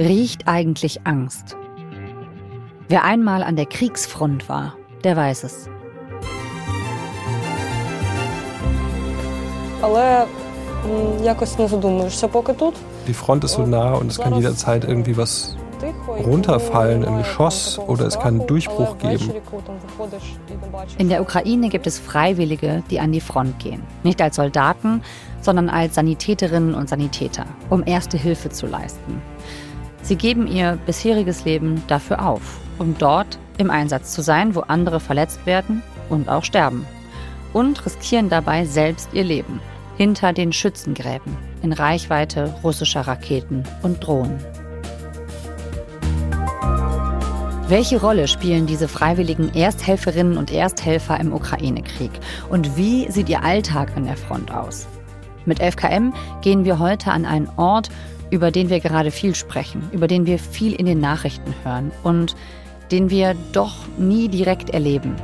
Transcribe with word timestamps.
riecht 0.00 0.48
eigentlich 0.48 1.06
Angst? 1.06 1.56
Wer 2.88 3.04
einmal 3.04 3.42
an 3.42 3.56
der 3.56 3.66
Kriegsfront 3.66 4.48
war, 4.48 4.74
der 5.04 5.16
weiß 5.16 5.44
es. 5.44 5.68
Die 13.06 13.14
Front 13.14 13.44
ist 13.44 13.52
so 13.52 13.66
nah 13.66 13.94
und 13.94 14.10
es 14.10 14.18
kann 14.18 14.34
jederzeit 14.34 14.84
irgendwie 14.84 15.16
was 15.16 15.56
runterfallen, 16.08 17.04
ein 17.04 17.18
Geschoss 17.18 17.78
oder 17.78 18.06
es 18.06 18.18
kann 18.18 18.40
einen 18.40 18.46
Durchbruch 18.46 18.98
geben. 18.98 19.32
In 20.98 21.08
der 21.08 21.22
Ukraine 21.22 21.68
gibt 21.68 21.86
es 21.86 21.98
Freiwillige, 21.98 22.82
die 22.90 23.00
an 23.00 23.12
die 23.12 23.20
Front 23.20 23.58
gehen. 23.58 23.82
Nicht 24.02 24.20
als 24.20 24.36
Soldaten, 24.36 25.02
sondern 25.40 25.68
als 25.68 25.94
Sanitäterinnen 25.94 26.74
und 26.74 26.88
Sanitäter, 26.88 27.44
um 27.70 27.82
erste 27.86 28.18
Hilfe 28.18 28.50
zu 28.50 28.66
leisten. 28.66 29.22
Sie 30.02 30.16
geben 30.16 30.46
ihr 30.46 30.78
bisheriges 30.86 31.44
Leben 31.44 31.82
dafür 31.86 32.26
auf, 32.26 32.58
um 32.78 32.96
dort 32.98 33.38
im 33.58 33.70
Einsatz 33.70 34.12
zu 34.12 34.22
sein, 34.22 34.54
wo 34.54 34.60
andere 34.60 35.00
verletzt 35.00 35.46
werden 35.46 35.82
und 36.08 36.28
auch 36.28 36.44
sterben. 36.44 36.86
Und 37.52 37.84
riskieren 37.84 38.28
dabei 38.28 38.64
selbst 38.64 39.10
ihr 39.12 39.24
Leben. 39.24 39.60
Hinter 39.96 40.32
den 40.32 40.52
Schützengräben, 40.52 41.36
in 41.62 41.72
Reichweite 41.72 42.54
russischer 42.62 43.02
Raketen 43.02 43.64
und 43.82 44.04
Drohnen. 44.04 44.38
Welche 47.68 48.00
Rolle 48.00 48.26
spielen 48.26 48.66
diese 48.66 48.88
freiwilligen 48.88 49.54
Ersthelferinnen 49.54 50.38
und 50.38 50.50
Ersthelfer 50.50 51.20
im 51.20 51.32
Ukraine-Krieg? 51.32 52.10
Und 52.48 52.76
wie 52.76 53.08
sieht 53.12 53.28
ihr 53.28 53.44
Alltag 53.44 53.96
an 53.96 54.06
der 54.06 54.16
Front 54.16 54.52
aus? 54.52 54.88
Mit 55.44 55.60
11KM 55.60 56.12
gehen 56.40 56.64
wir 56.64 56.80
heute 56.80 57.12
an 57.12 57.24
einen 57.24 57.48
Ort, 57.56 57.90
über 58.30 58.50
den 58.50 58.70
wir 58.70 58.80
gerade 58.80 59.10
viel 59.10 59.34
sprechen, 59.34 59.88
über 59.92 60.06
den 60.06 60.26
wir 60.26 60.38
viel 60.38 60.72
in 60.72 60.86
den 60.86 61.00
Nachrichten 61.00 61.54
hören 61.64 61.90
und 62.02 62.36
den 62.90 63.10
wir 63.10 63.34
doch 63.52 63.74
nie 63.98 64.28
direkt 64.28 64.70
erleben. 64.70 65.14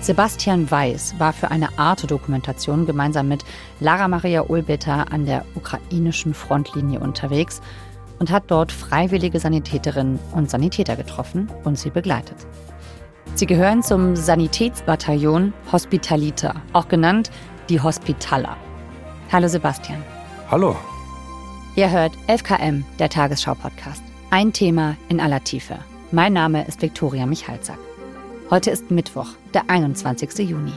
Sebastian 0.00 0.70
Weiß 0.70 1.16
war 1.18 1.32
für 1.32 1.50
eine 1.50 1.76
Arte-Dokumentation 1.76 2.86
gemeinsam 2.86 3.28
mit 3.28 3.44
Lara 3.80 4.08
Maria 4.08 4.42
Ulbitter 4.42 5.10
an 5.12 5.26
der 5.26 5.44
ukrainischen 5.54 6.34
Frontlinie 6.34 7.00
unterwegs 7.00 7.60
und 8.18 8.30
hat 8.30 8.44
dort 8.46 8.72
freiwillige 8.72 9.40
Sanitäterinnen 9.40 10.18
und 10.32 10.50
Sanitäter 10.50 10.96
getroffen 10.96 11.50
und 11.64 11.78
sie 11.78 11.90
begleitet. 11.90 12.36
Sie 13.34 13.46
gehören 13.46 13.82
zum 13.82 14.16
Sanitätsbataillon 14.16 15.52
Hospitalita, 15.70 16.62
auch 16.72 16.88
genannt 16.88 17.30
die 17.68 17.80
Hospitaler. 17.80 18.56
Hallo 19.30 19.48
Sebastian. 19.48 20.02
Hallo. 20.50 20.76
Ihr 21.77 21.91
hört 21.91 22.13
11KM, 22.27 22.83
der 22.99 23.09
Tagesschau-Podcast. 23.09 24.03
Ein 24.29 24.53
Thema 24.53 24.95
in 25.09 25.19
aller 25.19 25.43
Tiefe. 25.43 25.77
Mein 26.11 26.33
Name 26.33 26.65
ist 26.67 26.81
Viktoria 26.81 27.25
Michalzack. 27.25 27.79
Heute 28.49 28.71
ist 28.71 28.91
Mittwoch, 28.91 29.29
der 29.53 29.63
21. 29.67 30.39
Juni. 30.39 30.73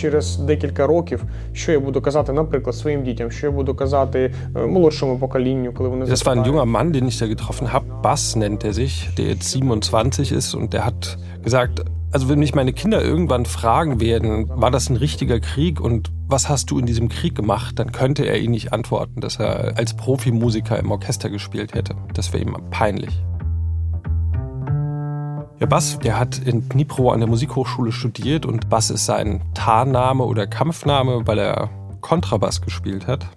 через 0.00 0.36
декілька 0.36 0.86
років, 0.86 1.24
що 1.52 1.72
я 1.72 1.80
буду 1.80 2.02
казати, 2.02 2.32
наприклад, 2.32 2.76
своїм 2.76 3.02
дітям, 3.02 3.30
що 3.30 3.46
я 3.46 3.52
буду 3.52 3.74
казати 3.74 4.34
молодшому 4.68 5.18
поколінню, 5.18 5.72
коли 5.72 5.88
вони 5.88 6.04
Das 6.04 6.24
war 6.24 6.36
ein 6.36 6.44
junger 6.44 6.66
Mann, 6.66 6.92
den 6.92 7.08
ich 7.08 7.18
da 7.18 7.26
getroffen 7.26 7.72
habe. 7.72 7.84
Bass 8.02 8.36
nennt 8.36 8.64
er 8.64 8.72
sich, 8.72 8.94
der 9.16 9.26
jetzt 9.26 9.56
27 9.56 10.32
ist 10.32 10.54
und 10.54 10.72
der 10.72 10.82
hat 10.84 11.18
gesagt, 11.44 11.74
also 12.15 12.29
wenn 12.29 12.39
mich 12.39 12.55
meine 12.55 12.71
Kinder 12.71 13.03
irgendwann 13.03 13.45
fragen 13.45 13.99
werden, 13.99 14.47
war 14.47 14.71
das 14.71 14.89
ein 14.89 14.95
richtiger 14.95 15.41
Krieg 15.41 15.81
und 15.81 16.13
was 16.29 16.47
hast 16.47 16.71
du 16.71 16.79
in 16.79 16.85
diesem 16.85 17.09
Krieg 17.09 17.35
gemacht, 17.35 17.77
dann 17.77 17.91
könnte 17.91 18.23
er 18.23 18.39
ihnen 18.39 18.51
nicht 18.51 18.71
antworten, 18.71 19.19
dass 19.19 19.37
er 19.37 19.77
als 19.77 19.97
Profimusiker 19.97 20.79
im 20.79 20.91
Orchester 20.91 21.29
gespielt 21.29 21.73
hätte. 21.73 21.93
Das 22.13 22.31
wäre 22.31 22.41
ihm 22.41 22.55
peinlich. 22.71 23.21
Ja, 25.59 25.65
Bass, 25.67 25.99
der 25.99 26.17
hat 26.17 26.37
in 26.37 26.69
Dnipro 26.69 27.11
an 27.11 27.19
der 27.19 27.27
Musikhochschule 27.27 27.91
studiert 27.91 28.45
und 28.45 28.69
Bass 28.69 28.91
ist 28.91 29.05
sein 29.05 29.41
Tarnname 29.53 30.23
oder 30.23 30.47
Kampfname, 30.47 31.27
weil 31.27 31.39
er 31.39 31.69
Kontrabass 31.99 32.61
gespielt 32.61 33.07
hat. 33.07 33.27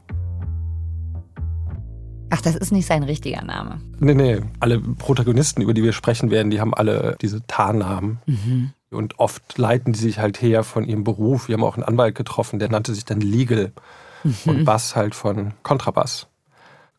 Ach, 2.31 2.41
das 2.41 2.57
ist 2.57 2.73
nicht 2.73 2.87
sein 2.87 3.03
richtiger 3.03 3.43
Name. 3.43 3.81
Nee, 4.01 4.15
nee. 4.15 4.41
Alle 4.61 4.81
Protagonisten, 4.81 5.63
über 5.63 5.75
die 5.75 5.83
wir 5.83 5.93
sprechen 5.93 6.31
werden, 6.31 6.51
die 6.51 6.61
haben 6.61 6.75
alle 6.75 7.17
diese 7.21 7.47
Tarnnamen. 7.47 8.19
Mhm. 8.27 8.71
Und 8.91 9.19
oft 9.19 9.59
leiten 9.59 9.93
die 9.93 9.99
sich 9.99 10.19
halt 10.19 10.41
her 10.41 10.65
von 10.65 10.85
ihrem 10.85 11.05
Beruf. 11.05 11.49
Wir 11.49 11.55
haben 11.55 11.65
auch 11.65 11.75
einen 11.75 11.85
Anwalt 11.85 12.15
getroffen, 12.15 12.59
der 12.59 12.71
nannte 12.71 12.95
sich 12.95 13.05
dann 13.05 13.21
Legal. 13.21 13.73
Mhm. 14.25 14.35
Und 14.45 14.65
Bass 14.65 14.97
halt 14.97 15.15
von 15.15 15.55
Kontrabass. 15.63 16.27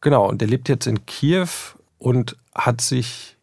Genau, 0.01 0.29
und 0.29 0.39
der 0.41 0.47
lebt 0.47 0.69
jetzt 0.69 0.87
in 0.87 1.05
Kiew 1.05 1.47
und 1.97 2.37
hat 2.55 2.81
sich 2.81 3.37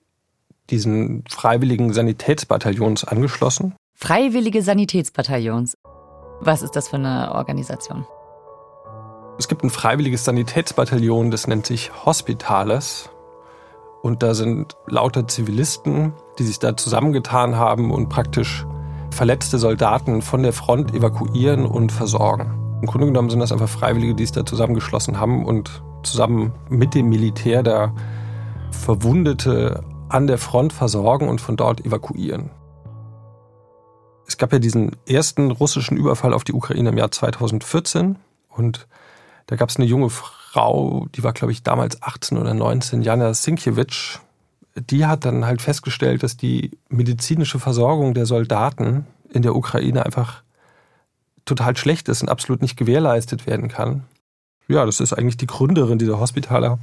diesen 0.71 1.25
freiwilligen 1.29 1.93
Sanitätsbataillons 1.93 3.05
angeschlossen. 3.05 3.75
Freiwillige 3.95 4.63
Sanitätsbataillons. 4.63 5.77
Was 6.41 6.63
ist 6.63 6.77
das 6.77 6.89
für 6.89 6.97
eine 6.97 7.33
Organisation? 7.33 8.07
Es 9.39 9.49
gibt 9.49 9.63
ein 9.65 9.71
freiwilliges 9.71 10.25
Sanitätsbataillon, 10.25 11.31
das 11.31 11.47
nennt 11.47 11.67
sich 11.67 11.91
Hospitales. 12.07 13.11
Und 14.03 14.23
da 14.23 14.35
sind 14.35 14.77
lauter 14.87 15.29
Zivilisten, 15.29 16.15
die 16.39 16.45
sich 16.45 16.59
da 16.59 16.77
zusammengetan 16.77 17.57
haben 17.57 17.91
und 17.91 18.09
praktisch 18.09 18.65
verletzte 19.11 19.59
Soldaten 19.59 20.23
von 20.23 20.43
der 20.43 20.53
Front 20.53 20.95
evakuieren 20.95 21.67
und 21.67 21.93
versorgen. 21.93 22.79
Im 22.81 22.89
Grunde 22.89 23.09
genommen 23.09 23.29
sind 23.29 23.41
das 23.41 23.53
einfach 23.53 23.69
Freiwillige, 23.69 24.15
die 24.15 24.25
sich 24.25 24.33
da 24.33 24.47
zusammengeschlossen 24.47 25.19
haben 25.19 25.45
und 25.45 25.83
zusammen 26.03 26.53
mit 26.69 26.95
dem 26.95 27.09
Militär 27.09 27.63
da 27.63 27.95
Verwundete 28.71 29.83
an 30.09 30.27
der 30.27 30.39
Front 30.39 30.73
versorgen 30.73 31.29
und 31.29 31.41
von 31.41 31.57
dort 31.57 31.85
evakuieren. 31.85 32.51
Es 34.27 34.39
gab 34.39 34.53
ja 34.53 34.59
diesen 34.59 34.97
ersten 35.07 35.51
russischen 35.51 35.97
Überfall 35.97 36.33
auf 36.33 36.45
die 36.45 36.53
Ukraine 36.53 36.91
im 36.91 36.99
Jahr 36.99 37.11
2014 37.11 38.17
und 38.51 38.87
da 39.47 39.57
gab 39.57 39.69
es 39.69 39.77
eine 39.77 39.87
junge 39.87 40.11
Frau, 40.11 41.07
die 41.15 41.23
war 41.23 41.33
glaube 41.33 41.53
ich 41.53 41.63
damals 41.63 42.03
18 42.03 42.39
oder 42.39 42.55
19, 42.55 43.03
Jana 43.03 43.33
Sienkiewicz. 43.33 44.21
Die 44.75 45.07
hat 45.07 45.25
dann 45.25 45.47
halt 45.47 45.63
festgestellt, 45.63 46.23
dass 46.23 46.37
die 46.37 46.73
medizinische 46.89 47.59
Versorgung 47.59 48.13
der 48.13 48.27
Soldaten 48.27 49.07
in 49.31 49.43
der 49.43 49.57
Ukraine 49.57 50.05
einfach 50.05 50.43
total 51.45 51.77
schlecht 51.77 52.09
ist 52.09 52.23
und 52.23 52.29
absolut 52.29 52.61
nicht 52.61 52.77
gewährleistet 52.77 53.47
werden 53.47 53.69
kann. 53.69 54.05
Ja, 54.69 54.85
das 54.85 55.01
ist 55.01 55.13
eigentlich 55.13 55.37
die 55.37 55.47
Gründerin 55.47 55.99
dieser 55.99 56.19
Hospitaler 56.19 56.79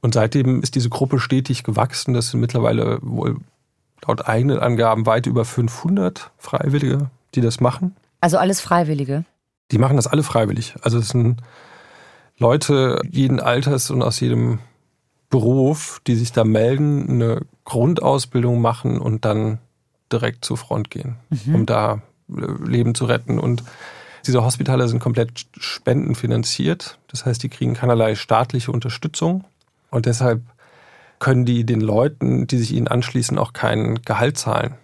und 0.00 0.14
seitdem 0.14 0.62
ist 0.62 0.74
diese 0.74 0.88
Gruppe 0.88 1.20
stetig 1.20 1.62
gewachsen. 1.62 2.14
Das 2.14 2.30
sind 2.30 2.40
mittlerweile 2.40 2.98
wohl 3.02 3.36
laut 4.06 4.26
eigenen 4.26 4.58
Angaben 4.58 5.06
weit 5.06 5.26
über 5.26 5.44
500 5.44 6.30
Freiwillige, 6.38 7.10
die 7.34 7.40
das 7.40 7.60
machen. 7.60 7.94
Also 8.20 8.38
alles 8.38 8.60
Freiwillige? 8.60 9.24
Die 9.70 9.78
machen 9.78 9.96
das 9.96 10.06
alle 10.06 10.22
freiwillig. 10.22 10.74
Also 10.82 10.98
es 10.98 11.10
sind 11.10 11.40
Leute 12.38 13.00
jeden 13.10 13.40
Alters 13.40 13.90
und 13.90 14.02
aus 14.02 14.20
jedem 14.20 14.58
Beruf, 15.30 16.00
die 16.06 16.14
sich 16.14 16.32
da 16.32 16.44
melden, 16.44 17.08
eine 17.08 17.42
Grundausbildung 17.64 18.60
machen 18.60 19.00
und 19.00 19.24
dann 19.24 19.58
direkt 20.12 20.44
zur 20.44 20.58
Front 20.58 20.90
gehen, 20.90 21.16
mhm. 21.30 21.54
um 21.54 21.66
da 21.66 22.02
äh, 22.28 22.68
Leben 22.68 22.94
zu 22.94 23.06
retten. 23.06 23.38
Und 23.38 23.62
diese 24.26 24.44
Hospitale 24.44 24.86
sind 24.88 25.00
komplett 25.00 25.46
spendenfinanziert. 25.56 26.98
Das 27.08 27.24
heißt, 27.24 27.42
die 27.42 27.48
kriegen 27.48 27.74
keinerlei 27.74 28.14
staatliche 28.14 28.70
Unterstützung. 28.70 29.44
Und 29.90 30.06
deshalb 30.06 30.42
können 31.18 31.44
die 31.44 31.64
den 31.64 31.80
Leuten, 31.80 32.46
die 32.46 32.58
sich 32.58 32.72
ihnen 32.72 32.88
anschließen, 32.88 33.38
auch 33.38 33.52
kein 33.52 34.02
Gehalt 34.02 34.38
zahlen. 34.38 34.74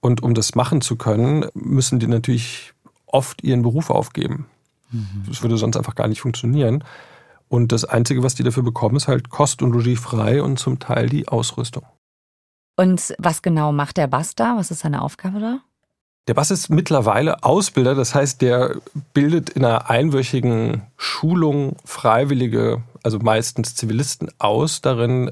Und 0.00 0.22
um 0.22 0.34
das 0.34 0.54
machen 0.54 0.80
zu 0.80 0.96
können, 0.96 1.46
müssen 1.54 1.98
die 1.98 2.06
natürlich 2.06 2.72
oft 3.06 3.42
ihren 3.42 3.62
Beruf 3.62 3.90
aufgeben. 3.90 4.46
Mhm. 4.90 5.24
Das 5.28 5.42
würde 5.42 5.56
sonst 5.56 5.76
einfach 5.76 5.94
gar 5.94 6.08
nicht 6.08 6.20
funktionieren. 6.20 6.84
Und 7.48 7.72
das 7.72 7.84
Einzige, 7.84 8.22
was 8.22 8.34
die 8.34 8.42
dafür 8.42 8.62
bekommen, 8.62 8.96
ist 8.96 9.08
halt 9.08 9.30
Kost 9.30 9.62
und 9.62 9.72
Logis 9.72 10.00
frei 10.00 10.42
und 10.42 10.58
zum 10.58 10.78
Teil 10.78 11.08
die 11.08 11.28
Ausrüstung. 11.28 11.84
Und 12.76 13.14
was 13.18 13.42
genau 13.42 13.72
macht 13.72 13.96
der 13.96 14.06
Bass 14.06 14.34
da? 14.34 14.56
Was 14.56 14.70
ist 14.70 14.80
seine 14.80 15.02
Aufgabe 15.02 15.40
da? 15.40 15.60
Der 16.28 16.34
Bass 16.34 16.50
ist 16.50 16.70
mittlerweile 16.70 17.44
Ausbilder, 17.44 17.94
das 17.94 18.12
heißt, 18.14 18.42
der 18.42 18.78
bildet 19.14 19.50
in 19.50 19.64
einer 19.64 19.88
einwöchigen 19.88 20.82
Schulung 20.96 21.76
Freiwillige, 21.84 22.82
also 23.04 23.20
meistens 23.20 23.76
Zivilisten 23.76 24.32
aus 24.40 24.80
darin, 24.80 25.30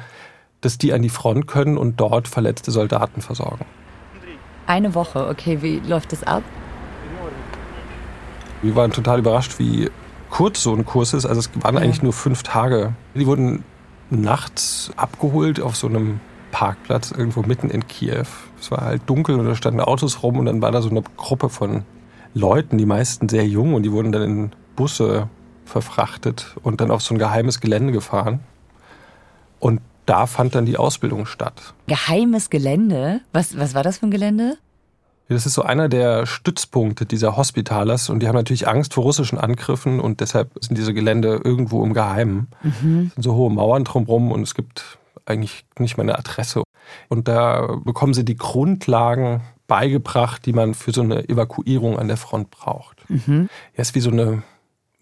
dass 0.61 0.79
die 0.79 0.93
an 0.93 1.03
die 1.03 1.09
Front 1.09 1.49
können 1.49 1.77
und 1.77 2.01
dort 2.01 2.29
verletzte 2.29 2.71
Soldaten 2.71 3.23
versorgen. 3.23 3.65
Eine 4.69 4.95
Woche, 4.95 5.27
okay, 5.27 5.63
wie 5.63 5.81
läuft 5.81 6.13
das 6.13 6.23
ab? 6.23 6.45
Wir 8.65 8.75
waren 8.77 8.93
total 8.93 9.19
überrascht, 9.19 9.59
wie 9.59 9.91
kurz 10.31 10.63
so 10.63 10.75
ein 10.75 10.87
Kurs 10.87 11.13
ist. 11.13 11.27
Also 11.27 11.41
es 11.41 11.51
waren 11.63 11.75
ja. 11.75 11.83
eigentlich 11.83 12.03
nur 12.03 12.15
fünf 12.15 12.43
Tage. 12.43 12.95
Die 13.15 13.27
wurden 13.27 13.63
nachts 14.09 14.91
abgeholt 14.97 15.61
auf 15.61 15.77
so 15.77 15.87
einem 15.87 16.21
Parkplatz 16.51 17.11
irgendwo 17.11 17.43
mitten 17.43 17.69
in 17.69 17.87
Kiew. 17.87 18.25
Es 18.59 18.71
war 18.71 18.81
halt 18.81 19.03
dunkel 19.07 19.39
und 19.39 19.47
da 19.47 19.55
standen 19.55 19.81
Autos 19.81 20.23
rum 20.23 20.39
und 20.39 20.47
dann 20.47 20.63
war 20.63 20.73
da 20.73 20.81
so 20.81 20.89
eine 20.89 21.03
Gruppe 21.17 21.51
von 21.51 21.83
Leuten, 22.33 22.79
die 22.79 22.87
meisten 22.87 23.29
sehr 23.29 23.47
jung 23.47 23.75
und 23.75 23.83
die 23.83 23.93
wurden 23.93 24.13
dann 24.13 24.23
in 24.23 24.51
Busse 24.77 25.29
verfrachtet 25.67 26.57
und 26.63 26.81
dann 26.81 26.91
auf 26.91 27.03
so 27.03 27.15
ein 27.15 27.19
geheimes 27.19 27.61
Gelände 27.61 27.93
gefahren. 27.93 28.41
Und 29.61 29.81
da 30.07 30.27
fand 30.27 30.55
dann 30.55 30.65
die 30.65 30.77
Ausbildung 30.77 31.27
statt. 31.27 31.75
Geheimes 31.87 32.51
Gelände? 32.51 33.21
Was, 33.33 33.59
was 33.59 33.75
war 33.75 33.83
das 33.83 33.99
für 33.99 34.07
ein 34.07 34.11
Gelände? 34.11 34.57
Das 35.29 35.47
ist 35.47 35.55
so 35.55 35.63
einer 35.63 35.89
der 35.89 36.27
Stützpunkte 36.27 37.07
dieser 37.07 37.37
Hospitalers 37.37 38.11
und 38.11 38.21
die 38.21 38.29
haben 38.29 38.35
natürlich 38.35 38.69
Angst 38.69 38.95
vor 38.95 39.05
russischen 39.05 39.39
Angriffen 39.39 40.01
und 40.01 40.21
deshalb 40.21 40.51
sind 40.61 40.77
diese 40.77 40.93
Gelände 40.93 41.41
irgendwo 41.43 41.83
im 41.83 41.95
Geheimen. 41.95 42.49
Mhm. 42.63 43.07
Es 43.09 43.15
sind 43.15 43.23
so 43.23 43.35
hohe 43.35 43.51
Mauern 43.51 43.85
drumherum 43.85 44.33
und 44.33 44.43
es 44.43 44.55
gibt 44.55 44.99
eigentlich 45.25 45.65
nicht 45.79 45.97
mal 45.97 46.03
eine 46.03 46.19
Adresse. 46.19 46.63
Und 47.09 47.29
da 47.29 47.79
bekommen 47.85 48.13
sie 48.13 48.25
die 48.25 48.37
Grundlagen 48.37 49.41
beigebracht, 49.67 50.45
die 50.45 50.53
man 50.53 50.75
für 50.75 50.93
so 50.93 51.01
eine 51.01 51.27
Evakuierung 51.29 51.99
an 51.99 52.09
der 52.09 52.19
Front 52.19 52.51
braucht. 52.51 53.09
Mhm. 53.09 53.49
Ja, 53.75 53.81
ist 53.83 53.95
wie 53.95 54.01
so 54.01 54.11
eine 54.11 54.43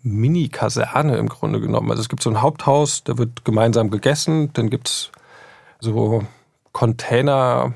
Mini-Kaserne 0.03 1.17
im 1.17 1.29
Grunde 1.29 1.61
genommen. 1.61 1.91
Also 1.91 2.01
es 2.01 2.09
gibt 2.09 2.23
so 2.23 2.31
ein 2.31 2.43
Haupthaus, 2.43 3.03
da 3.05 3.19
wird 3.19 3.45
gemeinsam 3.45 3.91
gegessen, 3.91 4.53
dann 4.53 4.71
gibt 4.71 4.89
es 4.89 5.11
so 5.81 6.25
Container 6.73 7.75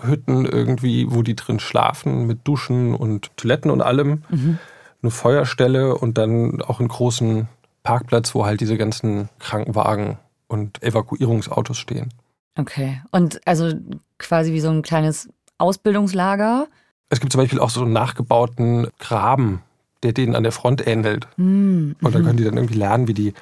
Hütten 0.00 0.44
irgendwie, 0.44 1.06
wo 1.10 1.22
die 1.22 1.36
drin 1.36 1.60
schlafen, 1.60 2.26
mit 2.26 2.40
Duschen 2.44 2.94
und 2.94 3.36
Toiletten 3.36 3.70
und 3.70 3.80
allem. 3.80 4.24
Mhm. 4.28 4.58
Eine 5.02 5.10
Feuerstelle 5.10 5.96
und 5.96 6.18
dann 6.18 6.62
auch 6.62 6.80
einen 6.80 6.88
großen 6.88 7.48
Parkplatz, 7.82 8.34
wo 8.34 8.46
halt 8.46 8.60
diese 8.60 8.76
ganzen 8.76 9.28
Krankenwagen 9.38 10.18
und 10.48 10.82
Evakuierungsautos 10.82 11.78
stehen. 11.78 12.12
Okay. 12.56 13.02
Und 13.10 13.40
also 13.46 13.72
quasi 14.18 14.52
wie 14.52 14.60
so 14.60 14.70
ein 14.70 14.82
kleines 14.82 15.28
Ausbildungslager? 15.58 16.68
Es 17.08 17.20
gibt 17.20 17.32
zum 17.32 17.40
Beispiel 17.40 17.60
auch 17.60 17.70
so 17.70 17.82
einen 17.82 17.92
nachgebauten 17.92 18.88
Graben, 18.98 19.62
der 20.02 20.12
denen 20.12 20.34
an 20.34 20.42
der 20.42 20.52
Front 20.52 20.86
ähnelt. 20.86 21.28
Mhm. 21.36 21.96
Und 22.00 22.14
da 22.14 22.20
können 22.20 22.36
die 22.36 22.44
dann 22.44 22.56
irgendwie 22.56 22.78
lernen, 22.78 23.06
wie 23.06 23.14
die, 23.14 23.34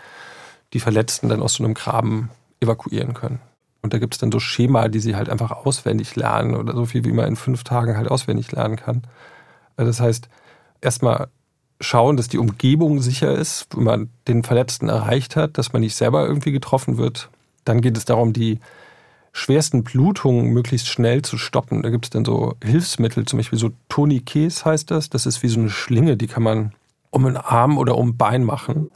die 0.72 0.80
Verletzten 0.80 1.28
dann 1.28 1.42
aus 1.42 1.54
so 1.54 1.64
einem 1.64 1.74
Graben 1.74 2.30
evakuieren 2.60 3.14
können. 3.14 3.40
Und 3.82 3.92
da 3.92 3.98
gibt 3.98 4.14
es 4.14 4.20
dann 4.20 4.32
so 4.32 4.38
Schema, 4.38 4.88
die 4.88 5.00
sie 5.00 5.16
halt 5.16 5.28
einfach 5.28 5.50
auswendig 5.50 6.14
lernen 6.14 6.54
oder 6.54 6.74
so 6.74 6.86
viel, 6.86 7.04
wie 7.04 7.12
man 7.12 7.26
in 7.26 7.36
fünf 7.36 7.64
Tagen 7.64 7.96
halt 7.96 8.08
auswendig 8.08 8.52
lernen 8.52 8.76
kann. 8.76 9.02
Also 9.76 9.90
das 9.90 10.00
heißt, 10.00 10.28
erstmal 10.80 11.28
schauen, 11.80 12.16
dass 12.16 12.28
die 12.28 12.38
Umgebung 12.38 13.00
sicher 13.00 13.32
ist, 13.32 13.66
wenn 13.74 13.84
man 13.84 14.10
den 14.28 14.44
Verletzten 14.44 14.88
erreicht 14.88 15.34
hat, 15.34 15.58
dass 15.58 15.72
man 15.72 15.80
nicht 15.80 15.96
selber 15.96 16.26
irgendwie 16.26 16.52
getroffen 16.52 16.96
wird. 16.96 17.28
Dann 17.64 17.80
geht 17.80 17.96
es 17.96 18.04
darum, 18.04 18.32
die 18.32 18.60
schwersten 19.32 19.82
Blutungen 19.82 20.52
möglichst 20.52 20.88
schnell 20.88 21.22
zu 21.22 21.38
stoppen. 21.38 21.82
Da 21.82 21.90
gibt 21.90 22.06
es 22.06 22.10
dann 22.10 22.24
so 22.24 22.54
Hilfsmittel, 22.62 23.24
zum 23.24 23.38
Beispiel 23.38 23.58
so 23.58 23.70
Tourniquets 23.88 24.64
heißt 24.64 24.90
das. 24.90 25.10
Das 25.10 25.26
ist 25.26 25.42
wie 25.42 25.48
so 25.48 25.58
eine 25.58 25.70
Schlinge, 25.70 26.16
die 26.16 26.26
kann 26.26 26.42
man 26.42 26.72
um 27.10 27.24
den 27.24 27.36
Arm 27.36 27.78
oder 27.78 27.96
um 27.96 28.16
Bein 28.16 28.44
machen. 28.44 28.90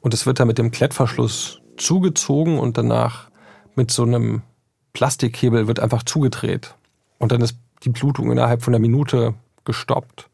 Und 0.00 0.14
das 0.14 0.26
wird 0.26 0.40
dann 0.40 0.48
mit 0.48 0.58
dem 0.58 0.70
Klettverschluss 0.70 1.60
zugezogen 1.76 2.58
und 2.58 2.78
danach 2.78 3.29
mit 3.76 3.90
so 3.90 4.02
einem 4.02 4.42
Plastikhebel 4.92 5.66
wird 5.66 5.80
einfach 5.80 6.02
zugedreht. 6.02 6.74
Und 7.18 7.32
dann 7.32 7.40
ist 7.40 7.56
die 7.84 7.90
Blutung 7.90 8.30
innerhalb 8.30 8.62
von 8.62 8.74
einer 8.74 8.80
Minute 8.80 9.34
gestoppt. 9.64 10.28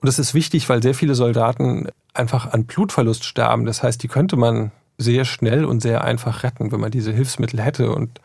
Und 0.00 0.06
das 0.06 0.18
ist 0.18 0.34
wichtig, 0.34 0.68
weil 0.68 0.82
sehr 0.82 0.94
viele 0.94 1.14
Soldaten 1.14 1.88
einfach 2.14 2.52
an 2.52 2.64
Blutverlust 2.64 3.24
sterben. 3.24 3.66
Das 3.66 3.82
heißt, 3.82 4.02
die 4.02 4.08
könnte 4.08 4.36
man 4.36 4.72
sehr 4.98 5.24
schnell 5.24 5.64
und 5.64 5.80
sehr 5.80 6.04
einfach 6.04 6.42
retten, 6.42 6.72
wenn 6.72 6.80
man 6.80 6.90
diese 6.90 7.12
Hilfsmittel 7.12 7.60
hätte. 7.60 7.94
Und 7.94 8.20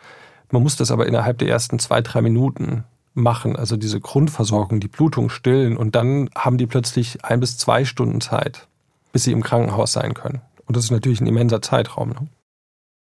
man 0.51 0.63
muss 0.63 0.75
das 0.75 0.91
aber 0.91 1.05
innerhalb 1.05 1.37
der 1.37 1.49
ersten 1.49 1.79
zwei, 1.79 2.01
drei 2.01 2.21
Minuten 2.21 2.83
machen. 3.13 3.55
Also 3.55 3.77
diese 3.77 3.99
Grundversorgung, 3.99 4.79
die 4.79 4.87
Blutung 4.87 5.29
stillen. 5.29 5.77
Und 5.77 5.95
dann 5.95 6.29
haben 6.35 6.57
die 6.57 6.67
plötzlich 6.67 7.23
ein 7.25 7.39
bis 7.39 7.57
zwei 7.57 7.85
Stunden 7.85 8.21
Zeit, 8.21 8.67
bis 9.11 9.23
sie 9.23 9.31
im 9.31 9.43
Krankenhaus 9.43 9.91
sein 9.91 10.13
können. 10.13 10.41
Und 10.65 10.77
das 10.77 10.85
ist 10.85 10.91
natürlich 10.91 11.21
ein 11.21 11.27
immenser 11.27 11.61
Zeitraum. 11.61 12.09
Ne? 12.09 12.27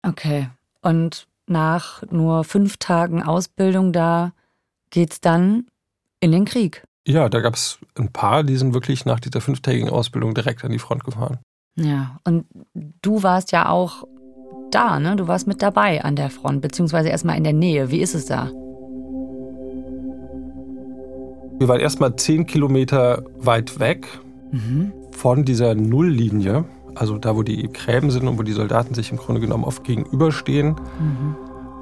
Okay. 0.03 0.49
Und 0.85 1.27
nach 1.47 2.03
nur 2.11 2.43
fünf 2.43 2.77
Tagen 2.77 3.23
Ausbildung 3.23 3.91
da 3.91 4.33
geht's 4.91 5.19
dann 5.19 5.65
in 6.19 6.31
den 6.31 6.45
Krieg. 6.45 6.83
Ja, 7.07 7.27
da 7.27 7.39
gab 7.41 7.55
es 7.55 7.79
ein 7.95 8.11
paar, 8.11 8.43
die 8.43 8.55
sind 8.55 8.75
wirklich 8.75 9.03
nach 9.03 9.19
dieser 9.19 9.41
fünftägigen 9.41 9.89
Ausbildung 9.89 10.35
direkt 10.35 10.63
an 10.63 10.71
die 10.71 10.79
Front 10.79 11.03
gefahren. 11.03 11.39
Ja, 11.75 12.19
und 12.23 12.45
du 13.01 13.23
warst 13.23 13.51
ja 13.51 13.69
auch 13.69 14.03
da, 14.69 14.99
ne? 14.99 15.15
Du 15.15 15.27
warst 15.27 15.47
mit 15.47 15.63
dabei 15.63 16.03
an 16.03 16.15
der 16.15 16.29
Front, 16.29 16.61
beziehungsweise 16.61 17.09
erstmal 17.09 17.37
in 17.37 17.43
der 17.43 17.53
Nähe. 17.53 17.89
Wie 17.89 17.99
ist 17.99 18.13
es 18.13 18.27
da? 18.27 18.51
Wir 21.57 21.67
waren 21.67 21.79
erstmal 21.79 22.15
zehn 22.15 22.45
Kilometer 22.45 23.23
weit 23.37 23.79
weg 23.79 24.07
mhm. 24.51 24.93
von 25.11 25.45
dieser 25.45 25.73
Nulllinie 25.73 26.65
also 26.95 27.17
da, 27.17 27.35
wo 27.35 27.43
die 27.43 27.71
Gräben 27.71 28.11
sind 28.11 28.27
und 28.27 28.37
wo 28.37 28.43
die 28.43 28.53
Soldaten 28.53 28.93
sich 28.93 29.11
im 29.11 29.17
Grunde 29.17 29.41
genommen 29.41 29.63
oft 29.63 29.83
gegenüberstehen. 29.83 30.75
Mhm. 30.99 31.35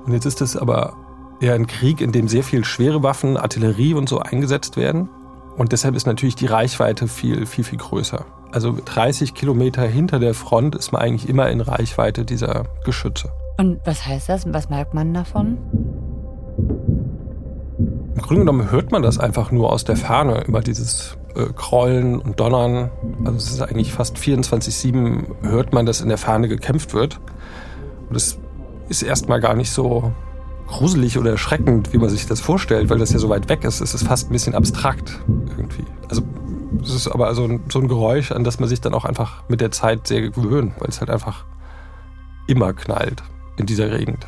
Und 0.06 0.14
jetzt 0.14 0.26
ist 0.26 0.42
es 0.42 0.58
aber 0.58 0.96
eher 1.40 1.54
ein 1.54 1.68
Krieg, 1.68 2.02
in 2.02 2.12
dem 2.12 2.28
sehr 2.28 2.44
viel 2.44 2.64
schwere 2.66 3.04
Waffen, 3.04 3.38
Artillerie 3.38 3.94
und 3.94 4.10
so 4.10 4.20
eingesetzt 4.20 4.78
werden. 4.78 5.10
Und 5.58 5.72
deshalb 5.72 5.96
ist 5.96 6.08
natürlich 6.08 6.36
die 6.36 6.48
Reichweite 6.48 7.08
viel, 7.08 7.46
viel, 7.46 7.64
viel 7.64 7.78
größer. 7.78 8.26
Also 8.52 8.76
30 8.84 9.34
Kilometer 9.34 9.84
hinter 9.84 10.20
der 10.20 10.34
Front 10.34 10.76
ist 10.76 10.92
man 10.92 11.02
eigentlich 11.02 11.30
immer 11.30 11.50
in 11.50 11.62
Reichweite 11.62 12.26
dieser 12.26 12.66
Geschütze. 12.86 13.32
Und 13.58 13.80
was 13.86 14.06
heißt 14.06 14.30
das? 14.30 14.52
Was 14.52 14.70
merkt 14.70 14.94
man 14.94 15.14
davon? 15.14 15.58
Im 18.16 18.22
Grunde 18.22 18.42
genommen 18.42 18.72
hört 18.72 18.92
man 18.92 19.02
das 19.02 19.20
einfach 19.20 19.52
nur 19.52 19.72
aus 19.72 19.84
der 19.84 19.96
Ferne 19.96 20.44
über 20.48 20.62
dieses 20.62 21.18
äh, 21.36 21.46
Krollen 21.56 22.20
und 22.20 22.40
Donnern. 22.40 22.92
Also 23.26 23.38
es 23.38 23.52
ist 23.52 23.62
eigentlich 23.62 23.94
fast 23.94 24.18
24-7 24.18 25.44
hört 25.44 25.74
man, 25.74 25.86
dass 25.86 26.02
in 26.02 26.10
der 26.10 26.18
Ferne 26.18 26.48
gekämpft 26.48 26.94
wird. 26.94 27.20
Und 28.10 28.16
es 28.16 28.38
ist 28.90 29.02
erstmal 29.02 29.40
gar 29.40 29.56
nicht 29.56 29.72
so 29.72 30.12
gruselig 30.68 31.18
oder 31.18 31.32
erschreckend, 31.32 31.94
wie 31.94 31.98
man 31.98 32.10
sich 32.10 32.26
das 32.26 32.42
vorstellt, 32.42 32.90
weil 32.90 32.98
das 32.98 33.12
ja 33.12 33.20
so 33.20 33.30
weit 33.30 33.50
weg 33.50 33.64
ist. 33.64 33.82
Es 33.82 33.94
ist 33.94 34.08
fast 34.08 34.30
ein 34.30 34.34
bisschen 34.34 34.56
abstrakt 34.56 35.20
irgendwie. 35.58 35.86
Also 36.10 36.24
es 36.82 36.94
ist 36.94 37.08
aber 37.08 37.34
so 37.36 37.46
ein, 37.46 37.62
so 37.72 37.80
ein 37.80 37.88
Geräusch, 37.88 38.32
an 38.32 38.44
das 38.44 38.60
man 38.60 38.70
sich 38.70 38.82
dann 38.82 38.94
auch 38.94 39.06
einfach 39.06 39.44
mit 39.48 39.62
der 39.62 39.72
Zeit 39.72 40.08
sehr 40.08 40.22
gewöhnt, 40.22 40.74
weil 40.80 40.90
es 40.90 41.00
halt 41.00 41.10
einfach 41.10 41.46
immer 42.48 42.74
knallt 42.74 43.24
in 43.58 43.66
dieser 43.66 43.90
Gegend. 43.90 44.26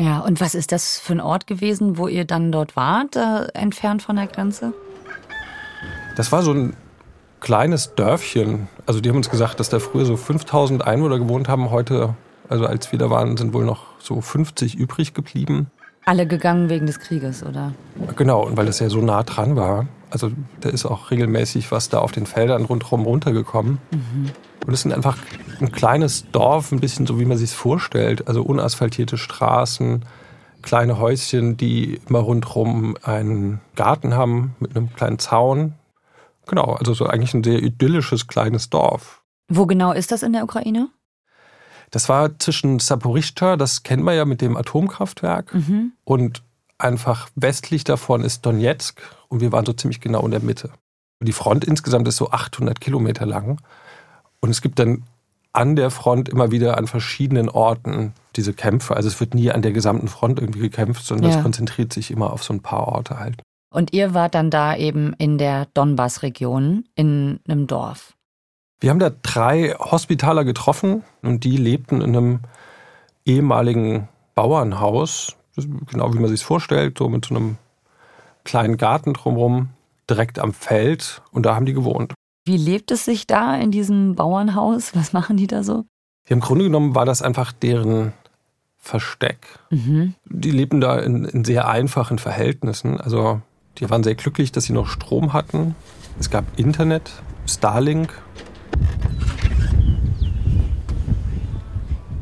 Ja, 0.00 0.20
und 0.20 0.40
was 0.40 0.54
ist 0.54 0.72
das 0.72 0.98
für 0.98 1.12
ein 1.12 1.20
Ort 1.20 1.46
gewesen, 1.46 1.98
wo 1.98 2.08
ihr 2.08 2.24
dann 2.24 2.50
dort 2.50 2.74
wart, 2.74 3.16
äh, 3.16 3.48
entfernt 3.52 4.00
von 4.00 4.16
der 4.16 4.28
Grenze? 4.28 4.72
Das 6.16 6.32
war 6.32 6.42
so 6.42 6.54
ein 6.54 6.74
kleines 7.40 7.94
Dörfchen. 7.96 8.68
Also 8.86 9.02
die 9.02 9.10
haben 9.10 9.18
uns 9.18 9.28
gesagt, 9.28 9.60
dass 9.60 9.68
da 9.68 9.78
früher 9.78 10.06
so 10.06 10.16
5000 10.16 10.86
Einwohner 10.86 11.18
gewohnt 11.18 11.48
haben. 11.48 11.70
Heute, 11.70 12.14
also 12.48 12.64
als 12.64 12.90
wir 12.92 12.98
da 12.98 13.10
waren, 13.10 13.36
sind 13.36 13.52
wohl 13.52 13.66
noch 13.66 13.88
so 13.98 14.22
50 14.22 14.74
übrig 14.74 15.12
geblieben. 15.12 15.70
Alle 16.06 16.26
gegangen 16.26 16.70
wegen 16.70 16.86
des 16.86 16.98
Krieges, 16.98 17.42
oder? 17.44 17.74
Genau, 18.16 18.46
und 18.46 18.56
weil 18.56 18.68
es 18.68 18.78
ja 18.78 18.88
so 18.88 19.02
nah 19.02 19.22
dran 19.22 19.54
war. 19.54 19.86
Also 20.08 20.30
da 20.60 20.70
ist 20.70 20.86
auch 20.86 21.10
regelmäßig 21.10 21.70
was 21.72 21.90
da 21.90 21.98
auf 21.98 22.12
den 22.12 22.24
Feldern 22.24 22.64
rundherum 22.64 23.02
runtergekommen. 23.02 23.78
Mhm. 23.90 24.30
Und 24.66 24.72
es 24.72 24.80
sind 24.80 24.94
einfach 24.94 25.18
ein 25.60 25.72
kleines 25.72 26.30
Dorf, 26.30 26.72
ein 26.72 26.80
bisschen 26.80 27.06
so, 27.06 27.18
wie 27.18 27.24
man 27.24 27.38
sich 27.38 27.50
es 27.50 27.56
vorstellt. 27.56 28.28
Also 28.28 28.42
unasphaltierte 28.42 29.18
Straßen, 29.18 30.04
kleine 30.62 30.98
Häuschen, 30.98 31.56
die 31.56 32.00
immer 32.08 32.20
rundherum 32.20 32.96
einen 33.02 33.60
Garten 33.76 34.14
haben 34.14 34.54
mit 34.60 34.76
einem 34.76 34.92
kleinen 34.94 35.18
Zaun. 35.18 35.74
Genau, 36.46 36.74
also 36.74 36.94
so 36.94 37.06
eigentlich 37.06 37.34
ein 37.34 37.44
sehr 37.44 37.62
idyllisches 37.62 38.26
kleines 38.26 38.70
Dorf. 38.70 39.22
Wo 39.48 39.66
genau 39.66 39.92
ist 39.92 40.12
das 40.12 40.22
in 40.22 40.32
der 40.32 40.44
Ukraine? 40.44 40.88
Das 41.90 42.08
war 42.08 42.38
zwischen 42.38 42.78
Saporischta, 42.78 43.56
das 43.56 43.82
kennen 43.82 44.04
wir 44.04 44.14
ja 44.14 44.24
mit 44.24 44.40
dem 44.40 44.56
Atomkraftwerk, 44.56 45.52
mhm. 45.52 45.92
und 46.04 46.42
einfach 46.78 47.28
westlich 47.34 47.84
davon 47.84 48.22
ist 48.22 48.46
Donetsk 48.46 49.00
und 49.28 49.40
wir 49.40 49.52
waren 49.52 49.66
so 49.66 49.72
ziemlich 49.72 50.00
genau 50.00 50.24
in 50.24 50.30
der 50.30 50.40
Mitte. 50.40 50.70
Die 51.20 51.32
Front 51.32 51.64
insgesamt 51.64 52.08
ist 52.08 52.16
so 52.16 52.30
800 52.30 52.80
Kilometer 52.80 53.26
lang 53.26 53.60
und 54.40 54.50
es 54.50 54.62
gibt 54.62 54.78
dann 54.78 55.04
an 55.52 55.76
der 55.76 55.90
Front 55.90 56.28
immer 56.28 56.50
wieder 56.50 56.78
an 56.78 56.86
verschiedenen 56.86 57.48
Orten 57.48 58.12
diese 58.36 58.52
Kämpfe. 58.52 58.96
Also 58.96 59.08
es 59.08 59.18
wird 59.18 59.34
nie 59.34 59.50
an 59.50 59.62
der 59.62 59.72
gesamten 59.72 60.08
Front 60.08 60.38
irgendwie 60.38 60.60
gekämpft, 60.60 61.04
sondern 61.04 61.30
es 61.30 61.36
ja. 61.36 61.42
konzentriert 61.42 61.92
sich 61.92 62.10
immer 62.10 62.32
auf 62.32 62.44
so 62.44 62.52
ein 62.52 62.60
paar 62.60 62.88
Orte 62.88 63.18
halt. 63.18 63.42
Und 63.72 63.92
ihr 63.92 64.14
wart 64.14 64.34
dann 64.34 64.50
da 64.50 64.76
eben 64.76 65.14
in 65.14 65.38
der 65.38 65.66
Donbass-Region, 65.74 66.84
in 66.94 67.40
einem 67.46 67.66
Dorf. 67.66 68.14
Wir 68.80 68.90
haben 68.90 68.98
da 68.98 69.10
drei 69.10 69.74
Hospitaler 69.78 70.44
getroffen 70.44 71.04
und 71.22 71.44
die 71.44 71.56
lebten 71.56 72.00
in 72.00 72.16
einem 72.16 72.40
ehemaligen 73.24 74.08
Bauernhaus, 74.34 75.36
genau 75.56 76.14
wie 76.14 76.18
man 76.18 76.28
sich 76.28 76.40
es 76.40 76.46
vorstellt, 76.46 76.98
so 76.98 77.08
mit 77.08 77.26
so 77.26 77.34
einem 77.34 77.58
kleinen 78.44 78.78
Garten 78.78 79.12
drumherum, 79.12 79.68
direkt 80.08 80.38
am 80.38 80.52
Feld 80.52 81.22
und 81.30 81.44
da 81.44 81.54
haben 81.54 81.66
die 81.66 81.74
gewohnt. 81.74 82.14
Wie 82.50 82.56
lebt 82.56 82.90
es 82.90 83.04
sich 83.04 83.28
da 83.28 83.54
in 83.54 83.70
diesem 83.70 84.16
Bauernhaus? 84.16 84.96
Was 84.96 85.12
machen 85.12 85.36
die 85.36 85.46
da 85.46 85.62
so? 85.62 85.84
Ja, 86.28 86.34
Im 86.34 86.40
Grunde 86.40 86.64
genommen 86.64 86.96
war 86.96 87.04
das 87.04 87.22
einfach 87.22 87.52
deren 87.52 88.12
Versteck. 88.76 89.46
Mhm. 89.70 90.14
Die 90.24 90.50
lebten 90.50 90.80
da 90.80 90.98
in, 90.98 91.26
in 91.26 91.44
sehr 91.44 91.68
einfachen 91.68 92.18
Verhältnissen. 92.18 93.00
Also 93.00 93.40
die 93.78 93.88
waren 93.88 94.02
sehr 94.02 94.16
glücklich, 94.16 94.50
dass 94.50 94.64
sie 94.64 94.72
noch 94.72 94.88
Strom 94.88 95.32
hatten. 95.32 95.76
Es 96.18 96.28
gab 96.28 96.44
Internet, 96.58 97.12
Starlink. 97.46 98.20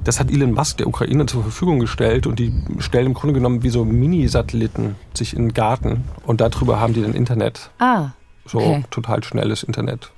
Das 0.05 0.21
hat 0.21 0.31
Elon 0.31 0.53
Musk 0.53 0.77
der 0.77 0.89
Ukraine 0.89 1.25
zur 1.25 1.43
Verfügung 1.43 1.79
gestellt 1.79 2.27
und 2.27 2.39
die 2.39 2.53
stellen 2.81 3.07
im 3.07 3.15
Grunde 3.15 3.33
genommen 3.33 3.63
wie 3.63 3.71
so 3.71 3.83
Mini-Satelliten 3.83 4.97
sich 5.15 5.33
in 5.33 5.45
den 5.45 5.55
Garten 5.55 6.05
und 6.27 6.43
darüber 6.43 6.81
haben 6.81 6.93
die 6.93 7.01
dann 7.01 7.15
Internet. 7.15 7.71
Ah. 7.79 8.11
So 8.45 8.59
okay. 8.59 8.85
total 8.91 9.25
schnelles 9.25 9.63
Internet. 9.63 10.11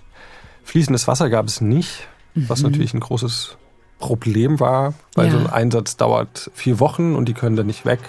Fließendes 0.64 1.09
Wasser 1.09 1.31
gab 1.31 1.47
es 1.47 1.61
nicht, 1.61 2.09
was 2.35 2.62
mhm. 2.62 2.71
natürlich 2.71 2.95
ein 2.95 3.00
großes 3.00 3.57
Problem 3.99 4.61
war, 4.61 4.95
weil 5.14 5.26
ja. 5.26 5.33
so 5.33 5.38
ein 5.38 5.47
Einsatz 5.49 5.97
dauert 5.97 6.50
vier 6.55 6.81
Wochen 6.81 7.14
und 7.14 7.26
die 7.26 7.35
können 7.35 7.57
dann 7.57 7.67
nicht 7.67 7.85
weg. 7.85 8.00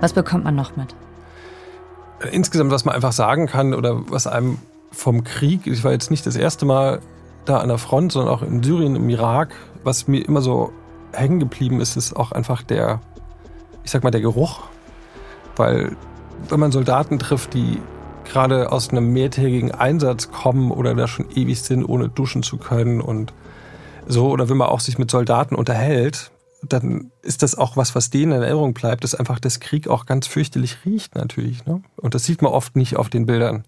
Was 0.00 0.12
bekommt 0.12 0.44
man 0.44 0.54
noch 0.54 0.76
mit? 0.76 0.94
Insgesamt, 2.32 2.70
was 2.70 2.84
man 2.84 2.94
einfach 2.94 3.12
sagen 3.12 3.46
kann 3.46 3.74
oder 3.74 4.08
was 4.10 4.26
einem 4.26 4.58
vom 4.92 5.24
Krieg, 5.24 5.66
ich 5.66 5.84
war 5.84 5.92
jetzt 5.92 6.10
nicht 6.10 6.26
das 6.26 6.36
erste 6.36 6.64
Mal 6.64 7.00
da 7.44 7.58
an 7.58 7.68
der 7.68 7.78
Front, 7.78 8.12
sondern 8.12 8.34
auch 8.34 8.42
in 8.42 8.62
Syrien, 8.62 8.96
im 8.96 9.08
Irak, 9.08 9.54
was 9.84 10.08
mir 10.08 10.24
immer 10.26 10.40
so 10.40 10.72
hängen 11.12 11.38
geblieben 11.40 11.80
ist, 11.80 11.96
ist 11.96 12.14
auch 12.14 12.32
einfach 12.32 12.62
der, 12.62 13.00
ich 13.84 13.90
sag 13.90 14.04
mal, 14.04 14.10
der 14.10 14.20
Geruch. 14.20 14.64
Weil 15.56 15.96
wenn 16.48 16.60
man 16.60 16.72
Soldaten 16.72 17.18
trifft, 17.18 17.54
die 17.54 17.80
gerade 18.26 18.72
aus 18.72 18.90
einem 18.90 19.12
mehrtägigen 19.12 19.72
Einsatz 19.72 20.30
kommen 20.30 20.70
oder 20.70 20.94
da 20.94 21.08
schon 21.08 21.30
ewig 21.34 21.62
sind, 21.62 21.84
ohne 21.84 22.08
duschen 22.08 22.42
zu 22.42 22.58
können 22.58 23.00
und 23.00 23.32
so, 24.06 24.30
oder 24.30 24.48
wenn 24.48 24.56
man 24.56 24.68
auch 24.68 24.80
sich 24.80 24.98
mit 24.98 25.10
Soldaten 25.10 25.54
unterhält, 25.56 26.30
dann 26.62 27.10
ist 27.22 27.42
das 27.42 27.56
auch 27.56 27.76
was, 27.76 27.94
was 27.94 28.10
denen 28.10 28.32
in 28.32 28.42
Erinnerung 28.42 28.74
bleibt, 28.74 29.04
dass 29.04 29.14
einfach 29.14 29.40
das 29.40 29.60
Krieg 29.60 29.88
auch 29.88 30.06
ganz 30.06 30.26
fürchterlich 30.26 30.84
riecht 30.84 31.14
natürlich. 31.14 31.64
Ne? 31.66 31.82
Und 31.96 32.14
das 32.14 32.24
sieht 32.24 32.42
man 32.42 32.52
oft 32.52 32.76
nicht 32.76 32.96
auf 32.96 33.08
den 33.08 33.26
Bildern. 33.26 33.64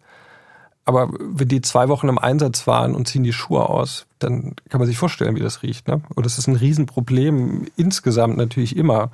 Aber 0.85 1.11
wenn 1.19 1.49
die 1.49 1.61
zwei 1.61 1.89
Wochen 1.89 2.09
im 2.09 2.19
Einsatz 2.19 2.67
waren 2.67 2.95
und 2.95 3.07
ziehen 3.07 3.23
die 3.23 3.33
Schuhe 3.33 3.69
aus, 3.69 4.07
dann 4.19 4.55
kann 4.71 4.79
man 4.79 4.87
sich 4.87 4.97
vorstellen, 4.97 5.37
wie 5.37 5.41
das 5.41 5.63
riecht. 5.63 5.87
Ne? 5.87 6.01
Und 6.15 6.25
das 6.25 6.39
ist 6.39 6.47
ein 6.47 6.57
Riesenproblem 6.57 7.67
insgesamt 7.77 8.37
natürlich 8.39 8.77
immer, 8.77 9.11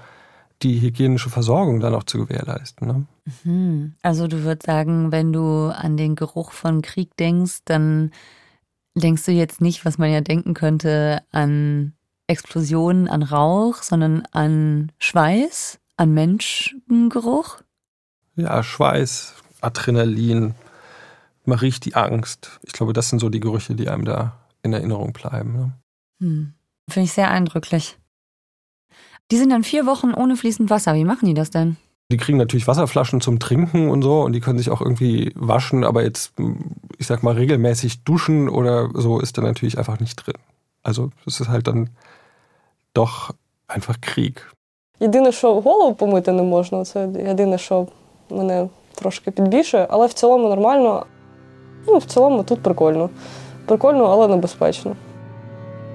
die 0.64 0.80
hygienische 0.80 1.30
Versorgung 1.30 1.80
dann 1.80 1.94
auch 1.94 2.04
zu 2.04 2.18
gewährleisten. 2.18 2.88
Ne? 2.88 3.06
Mhm. 3.44 3.94
Also 4.02 4.26
du 4.26 4.42
würdest 4.42 4.66
sagen, 4.66 5.12
wenn 5.12 5.32
du 5.32 5.68
an 5.68 5.96
den 5.96 6.16
Geruch 6.16 6.52
von 6.52 6.82
Krieg 6.82 7.16
denkst, 7.16 7.60
dann 7.66 8.10
denkst 8.94 9.26
du 9.26 9.32
jetzt 9.32 9.60
nicht, 9.60 9.84
was 9.84 9.98
man 9.98 10.10
ja 10.10 10.20
denken 10.20 10.54
könnte, 10.54 11.22
an 11.30 11.92
Explosionen, 12.26 13.08
an 13.08 13.22
Rauch, 13.22 13.82
sondern 13.82 14.24
an 14.32 14.90
Schweiß, 14.98 15.78
an 15.96 16.14
Menschengeruch? 16.14 17.60
Ja, 18.36 18.62
Schweiß, 18.62 19.34
Adrenalin, 19.60 20.54
man 21.44 21.58
riecht 21.58 21.84
die 21.84 21.94
Angst. 21.94 22.58
Ich 22.62 22.72
glaube, 22.72 22.94
das 22.94 23.10
sind 23.10 23.18
so 23.18 23.28
die 23.28 23.40
Gerüche, 23.40 23.74
die 23.74 23.88
einem 23.88 24.04
da 24.04 24.38
in 24.62 24.72
Erinnerung 24.72 25.12
bleiben. 25.12 25.52
Ne? 25.52 25.72
Hm. 26.20 26.54
Finde 26.88 27.04
ich 27.04 27.12
sehr 27.12 27.30
eindrücklich. 27.30 27.98
Die 29.31 29.37
sind 29.37 29.51
dann 29.51 29.63
vier 29.63 29.85
Wochen 29.85 30.13
ohne 30.13 30.35
fließend 30.35 30.69
Wasser. 30.69 30.95
Wie 30.95 31.05
machen 31.05 31.27
die 31.27 31.33
das 31.33 31.49
denn? 31.51 31.77
Die 32.11 32.17
kriegen 32.17 32.39
natürlich 32.39 32.67
Wasserflaschen 32.67 33.21
zum 33.21 33.39
Trinken 33.39 33.89
und 33.89 34.01
so 34.01 34.21
und 34.21 34.33
die 34.33 34.39
können 34.39 34.57
sich 34.57 34.71
auch 34.71 34.81
irgendwie 34.81 35.31
waschen, 35.35 35.83
aber 35.83 36.03
jetzt, 36.03 36.33
ich 36.97 37.05
sag 37.05 37.21
mal, 37.21 37.35
regelmäßig 37.35 38.03
duschen 38.03 38.49
oder 38.49 38.89
so 38.95 39.19
ist 39.19 39.37
da 39.37 39.43
natürlich 39.43 39.77
einfach 39.77 39.99
nicht 39.99 40.15
drin. 40.15 40.33
Also 40.81 41.11
es 41.27 41.39
ist 41.39 41.49
halt 41.49 41.67
dann 41.67 41.91
doch 42.93 43.31
einfach 43.67 44.01
Krieg. 44.01 44.41
Єдине, 44.99 45.31
що 45.31 45.61
голову 45.61 45.95
помити 45.95 46.31
не 46.31 46.43
можна, 46.43 46.85
це 46.85 47.09
єдине, 47.27 47.57
що 47.57 47.87
мене 48.29 48.67
трошки 48.95 49.31
підбільшує, 49.31 49.87
але 49.89 50.07
в 50.07 50.13
цілому 50.13 50.49
нормально. 50.49 51.05
Ну, 51.87 51.97
в 51.97 52.05
цілому 52.05 52.43
тут 52.43 52.63
прикольно. 52.63 53.09
Прикольно, 53.65 54.03
але 54.03 54.27
небезпечно. 54.27 54.95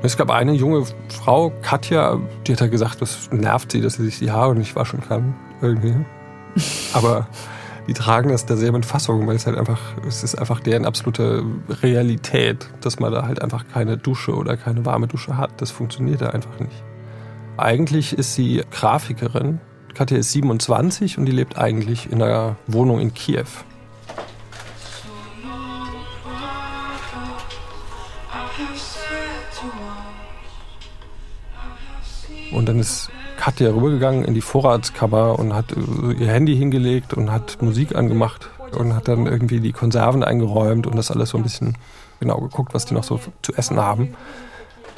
Es 0.01 0.15
gab 0.15 0.29
eine 0.31 0.53
junge 0.53 0.85
Frau, 1.09 1.51
Katja, 1.61 2.19
die 2.47 2.53
hat 2.53 2.61
ja 2.61 2.67
gesagt, 2.67 3.01
das 3.01 3.29
nervt 3.31 3.73
sie, 3.73 3.81
dass 3.81 3.95
sie 3.95 4.05
sich 4.05 4.19
die 4.19 4.31
Haare 4.31 4.55
nicht 4.55 4.75
waschen 4.77 5.01
kann. 5.01 5.35
Irgendwie. 5.61 5.93
Aber 6.93 7.27
die 7.87 7.93
tragen 7.93 8.29
das 8.29 8.45
da 8.45 8.55
sehr 8.55 8.71
mit 8.71 8.85
Fassung, 8.85 9.27
weil 9.27 9.35
es 9.35 9.45
halt 9.45 9.57
einfach, 9.57 9.81
es 10.07 10.23
ist 10.23 10.35
einfach 10.35 10.61
deren 10.61 10.85
absolute 10.85 11.43
Realität, 11.83 12.69
dass 12.79 12.99
man 12.99 13.11
da 13.11 13.25
halt 13.25 13.41
einfach 13.41 13.65
keine 13.67 13.97
Dusche 13.97 14.35
oder 14.35 14.55
keine 14.55 14.85
warme 14.85 15.07
Dusche 15.07 15.35
hat. 15.35 15.61
Das 15.61 15.69
funktioniert 15.69 16.21
da 16.21 16.29
einfach 16.29 16.59
nicht. 16.59 16.83
Eigentlich 17.57 18.17
ist 18.17 18.35
sie 18.35 18.63
Grafikerin. 18.71 19.59
Katja 19.95 20.17
ist 20.17 20.31
27 20.31 21.17
und 21.17 21.25
die 21.25 21.33
lebt 21.33 21.57
eigentlich 21.57 22.09
in 22.09 22.23
einer 22.23 22.55
Wohnung 22.67 23.01
in 23.01 23.13
Kiew. 23.13 23.47
Und 32.51 32.67
dann 32.67 32.79
ist 32.79 33.09
Katja 33.37 33.69
rübergegangen 33.69 34.25
in 34.25 34.33
die 34.33 34.41
Vorratskammer 34.41 35.37
und 35.39 35.53
hat 35.53 35.71
äh, 35.71 36.13
ihr 36.13 36.27
Handy 36.27 36.55
hingelegt 36.55 37.13
und 37.13 37.31
hat 37.31 37.61
Musik 37.61 37.95
angemacht 37.95 38.49
und 38.71 38.95
hat 38.95 39.07
dann 39.07 39.27
irgendwie 39.27 39.59
die 39.59 39.71
Konserven 39.71 40.23
eingeräumt 40.23 40.87
und 40.87 40.95
das 40.95 41.11
alles 41.11 41.29
so 41.29 41.37
ein 41.37 41.43
bisschen 41.43 41.77
genau 42.19 42.39
geguckt, 42.39 42.73
was 42.73 42.85
die 42.85 42.93
noch 42.93 43.03
so 43.03 43.19
zu 43.41 43.53
essen 43.53 43.79
haben. 43.79 44.15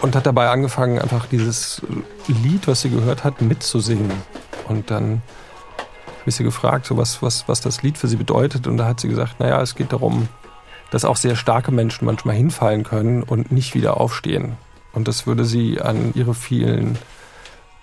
Und 0.02 0.16
hat 0.16 0.26
dabei 0.26 0.50
angefangen, 0.50 0.98
einfach 0.98 1.28
dieses 1.28 1.84
Lied, 2.28 2.68
was 2.68 2.82
sie 2.82 2.90
gehört 2.90 3.24
hat, 3.24 3.42
mitzusingen. 3.42 4.12
Und 4.68 4.90
dann 4.90 5.22
habe 6.22 6.30
ich 6.30 6.36
sie 6.36 6.44
gefragt, 6.44 6.88
so 6.88 6.98
was, 6.98 7.22
was, 7.22 7.48
was 7.48 7.62
das 7.62 7.84
Lied 7.84 8.00
für 8.00 8.08
sie 8.08 8.16
bedeutet. 8.16 8.66
Und 8.66 8.78
da 8.78 8.88
hat 8.88 9.00
sie 9.00 9.10
gesagt, 9.10 9.40
naja, 9.40 9.62
es 9.62 9.76
geht 9.76 9.94
darum, 9.94 10.28
dass 10.90 11.06
auch 11.06 11.18
sehr 11.18 11.36
starke 11.36 11.72
Menschen 11.72 12.06
manchmal 12.06 12.36
hinfallen 12.36 12.84
können 12.84 13.22
und 13.22 13.52
nicht 13.52 13.76
wieder 13.76 14.02
aufstehen. 14.02 14.58
Und 14.94 15.08
das 15.08 15.28
würde 15.28 15.46
sie 15.46 15.80
an 15.80 16.12
ihre 16.16 16.34
vielen 16.34 16.98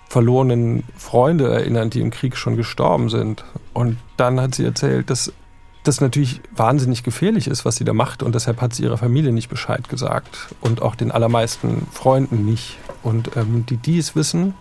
verlorenen 0.09 0.85
Freunde 0.97 1.51
erinnern, 1.51 1.91
die 1.91 2.01
im 2.01 2.11
Krieg 2.11 2.37
schon 2.37 2.57
gestorben 2.57 3.11
sind. 3.11 3.45
Und 3.75 3.99
dann 4.17 4.41
hat 4.41 4.55
sie 4.55 4.65
erzählt, 4.65 5.11
dass 5.11 5.33
das 5.85 6.01
natürlich 6.01 6.41
wahnsinnig 6.55 7.03
gefährlich 7.03 7.47
ist, 7.47 7.65
was 7.65 7.77
sie 7.77 7.85
da 7.85 7.93
macht. 7.93 8.23
Und 8.23 8.35
deshalb 8.35 8.61
hat 8.61 8.75
sie 8.75 8.85
ihrer 8.85 8.99
Familie 8.99 9.33
nicht 9.33 9.49
Bescheid 9.49 9.89
gesagt 9.89 10.55
und 10.61 10.83
auch 10.83 10.95
den 10.95 11.11
allermeisten 11.13 11.87
Freunden 11.93 12.45
nicht. 12.45 12.79
Und 13.03 13.37
ähm, 13.37 13.65
die, 13.67 13.77
die 13.77 13.99
es 13.99 14.17
wissen, 14.17 14.55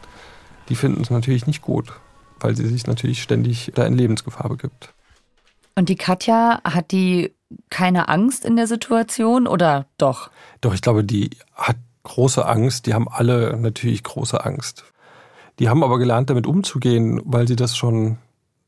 die 0.69 0.75
finden 0.75 1.01
es 1.01 1.09
natürlich 1.09 1.47
nicht 1.47 1.61
gut, 1.61 1.93
weil 2.39 2.55
sie 2.55 2.67
sich 2.67 2.85
natürlich 2.87 3.21
ständig 3.21 3.71
da 3.73 3.85
in 3.85 3.97
Lebensgefahr 3.97 4.49
begibt. 4.49 4.93
Und 5.75 5.89
die 5.89 5.95
Katja, 5.95 6.61
hat 6.63 6.91
die 6.91 7.33
keine 7.69 8.09
Angst 8.09 8.43
in 8.45 8.55
der 8.55 8.67
Situation 8.67 9.47
oder 9.47 9.85
doch? 9.97 10.31
Doch, 10.59 10.73
ich 10.73 10.81
glaube, 10.81 11.03
die 11.03 11.29
hat 11.53 11.77
große 12.03 12.45
Angst. 12.45 12.85
Die 12.85 12.93
haben 12.93 13.07
alle 13.07 13.57
natürlich 13.57 14.03
große 14.03 14.43
Angst. 14.43 14.85
Die 15.58 15.68
haben 15.68 15.82
aber 15.84 15.98
gelernt, 15.98 16.30
damit 16.30 16.46
umzugehen, 16.46 17.20
weil 17.24 17.46
sie 17.46 17.56
das 17.56 17.76
schon 17.76 18.18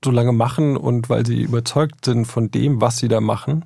so 0.04 0.10
lange 0.10 0.32
machen 0.32 0.76
und 0.76 1.08
weil 1.08 1.24
sie 1.24 1.42
überzeugt 1.42 2.04
sind 2.04 2.26
von 2.26 2.50
dem, 2.50 2.80
was 2.80 2.98
sie 2.98 3.08
da 3.08 3.20
machen. 3.20 3.64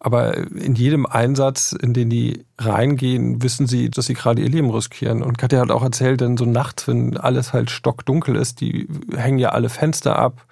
Aber 0.00 0.36
in 0.36 0.74
jedem 0.76 1.06
Einsatz, 1.06 1.72
in 1.72 1.92
den 1.92 2.08
die 2.08 2.44
reingehen, 2.58 3.42
wissen 3.42 3.66
sie, 3.66 3.90
dass 3.90 4.06
sie 4.06 4.14
gerade 4.14 4.42
ihr 4.42 4.48
Leben 4.48 4.70
riskieren. 4.70 5.22
Und 5.22 5.38
Katja 5.38 5.60
hat 5.60 5.72
auch 5.72 5.82
erzählt, 5.82 6.20
denn 6.20 6.36
so 6.36 6.44
nachts, 6.44 6.86
wenn 6.86 7.16
alles 7.16 7.52
halt 7.52 7.70
stockdunkel 7.70 8.36
ist, 8.36 8.60
die 8.60 8.86
hängen 9.16 9.38
ja 9.38 9.50
alle 9.50 9.68
Fenster 9.68 10.16
ab. 10.16 10.44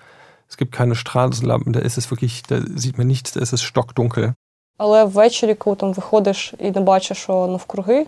Es 0.49 0.57
gibt 0.57 0.73
keine 0.73 0.95
Straßenlampen, 0.95 1.73
da 1.73 1.81
ist 1.81 1.99
es 1.99 2.11
wirklich, 2.11 2.43
da 2.43 2.61
sieht 2.75 2.99
man 2.99 3.07
nichts, 3.07 3.33
da 3.33 3.41
ist 3.41 3.53
es 3.53 3.63
stockdunkel. 3.63 4.35
Але 4.79 5.05
ввечері, 5.05 5.55
коли 5.55 5.77
там 5.77 5.93
виходиш 5.93 6.55
і 6.59 6.71
не 6.71 6.81
бачиш, 6.81 7.19
що 7.19 7.47
навкруги, 7.47 8.07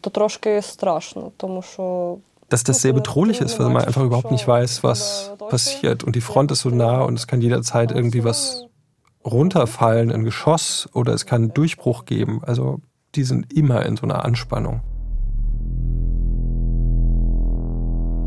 то 0.00 0.10
трошки 0.10 0.62
страшно, 0.62 1.30
тому 1.36 1.62
що 1.62 2.16
dass 2.49 2.63
das 2.63 2.81
sehr 2.81 2.93
bedrohlich 2.93 3.41
ist, 3.41 3.59
weil 3.59 3.69
man 3.69 3.83
einfach 3.83 4.03
überhaupt 4.03 4.31
nicht 4.31 4.47
weiß, 4.47 4.83
was 4.83 5.33
passiert. 5.49 6.03
Und 6.03 6.15
die 6.15 6.21
Front 6.21 6.51
ist 6.51 6.61
so 6.61 6.69
nah 6.69 7.01
und 7.01 7.17
es 7.17 7.27
kann 7.27 7.41
jederzeit 7.41 7.91
irgendwie 7.91 8.23
was 8.23 8.65
runterfallen, 9.23 10.11
ein 10.11 10.23
Geschoss 10.23 10.89
oder 10.93 11.13
es 11.13 11.25
kann 11.25 11.43
einen 11.43 11.53
Durchbruch 11.53 12.05
geben. 12.05 12.41
Also 12.43 12.79
die 13.15 13.23
sind 13.23 13.53
immer 13.53 13.85
in 13.85 13.97
so 13.97 14.03
einer 14.03 14.25
Anspannung. 14.25 14.81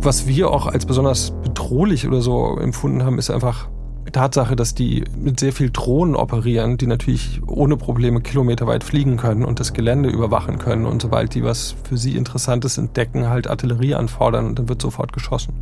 Was 0.05 0.26
wir 0.26 0.50
auch 0.50 0.67
als 0.67 0.85
besonders 0.85 1.33
bedrohlich 1.43 2.07
oder 2.07 2.21
so 2.21 2.59
empfunden 2.59 3.05
haben, 3.05 3.19
ist 3.19 3.31
einfach 3.31 3.69
Tatsache, 4.12 4.57
dass 4.57 4.75
die 4.75 5.04
mit 5.16 5.40
sehr 5.40 5.52
viel 5.52 5.71
Drohnen 5.71 6.14
operieren, 6.14 6.76
die 6.76 6.87
natürlich 6.87 7.40
ohne 7.47 7.76
Probleme 7.76 8.21
kilometerweit 8.21 8.85
fliegen 8.85 9.16
können 9.16 9.45
und 9.45 9.61
das 9.61 9.73
Gelände 9.73 10.11
überwachen 10.11 10.59
können 10.59 10.87
und 10.87 11.02
sobald 11.02 11.35
die 11.35 11.42
was 11.42 11.75
für 11.85 11.97
sie 11.97 12.16
Interessantes 12.16 12.78
entdecken, 12.78 13.28
halt 13.28 13.49
Artillerie 13.49 13.95
anfordern 13.95 14.47
und 14.47 14.59
dann 14.59 14.69
wird 14.69 14.81
sofort 14.81 15.12
geschossen. 15.12 15.54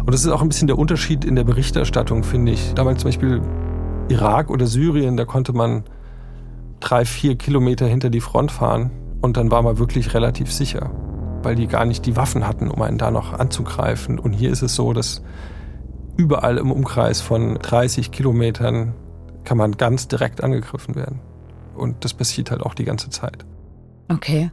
Und 0.00 0.12
das 0.12 0.24
ist 0.24 0.30
auch 0.30 0.42
ein 0.42 0.48
bisschen 0.48 0.68
der 0.68 0.78
Unterschied 0.78 1.24
in 1.24 1.34
der 1.34 1.44
Berichterstattung, 1.44 2.22
finde 2.22 2.52
ich. 2.52 2.74
Damals 2.74 3.00
zum 3.00 3.08
Beispiel 3.08 3.40
Irak 4.08 4.50
oder 4.50 4.66
Syrien, 4.66 5.16
da 5.16 5.24
konnte 5.24 5.52
man 5.52 5.82
drei, 6.80 7.04
vier 7.04 7.36
Kilometer 7.36 7.86
hinter 7.86 8.10
die 8.10 8.20
Front 8.20 8.52
fahren 8.52 8.90
und 9.20 9.36
dann 9.36 9.50
war 9.50 9.62
man 9.62 9.78
wirklich 9.78 10.14
relativ 10.14 10.52
sicher, 10.52 10.90
weil 11.42 11.56
die 11.56 11.66
gar 11.66 11.84
nicht 11.84 12.06
die 12.06 12.16
Waffen 12.16 12.46
hatten, 12.46 12.70
um 12.70 12.82
einen 12.82 12.98
da 12.98 13.10
noch 13.10 13.32
anzugreifen. 13.32 14.18
Und 14.18 14.32
hier 14.32 14.50
ist 14.50 14.62
es 14.62 14.74
so, 14.74 14.92
dass 14.92 15.22
überall 16.16 16.58
im 16.58 16.70
Umkreis 16.70 17.20
von 17.20 17.54
30 17.56 18.10
Kilometern 18.10 18.94
kann 19.44 19.58
man 19.58 19.72
ganz 19.72 20.08
direkt 20.08 20.42
angegriffen 20.42 20.94
werden. 20.94 21.20
Und 21.74 22.04
das 22.04 22.14
passiert 22.14 22.50
halt 22.50 22.62
auch 22.62 22.74
die 22.74 22.84
ganze 22.84 23.10
Zeit. 23.10 23.44
Okay. 24.08 24.50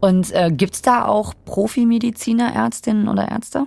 Und 0.00 0.32
äh, 0.32 0.50
gibt 0.50 0.74
es 0.74 0.82
da 0.82 1.06
auch 1.06 1.34
Profimediziner, 1.44 2.54
Ärztinnen 2.54 3.08
oder 3.08 3.28
Ärzte? 3.28 3.66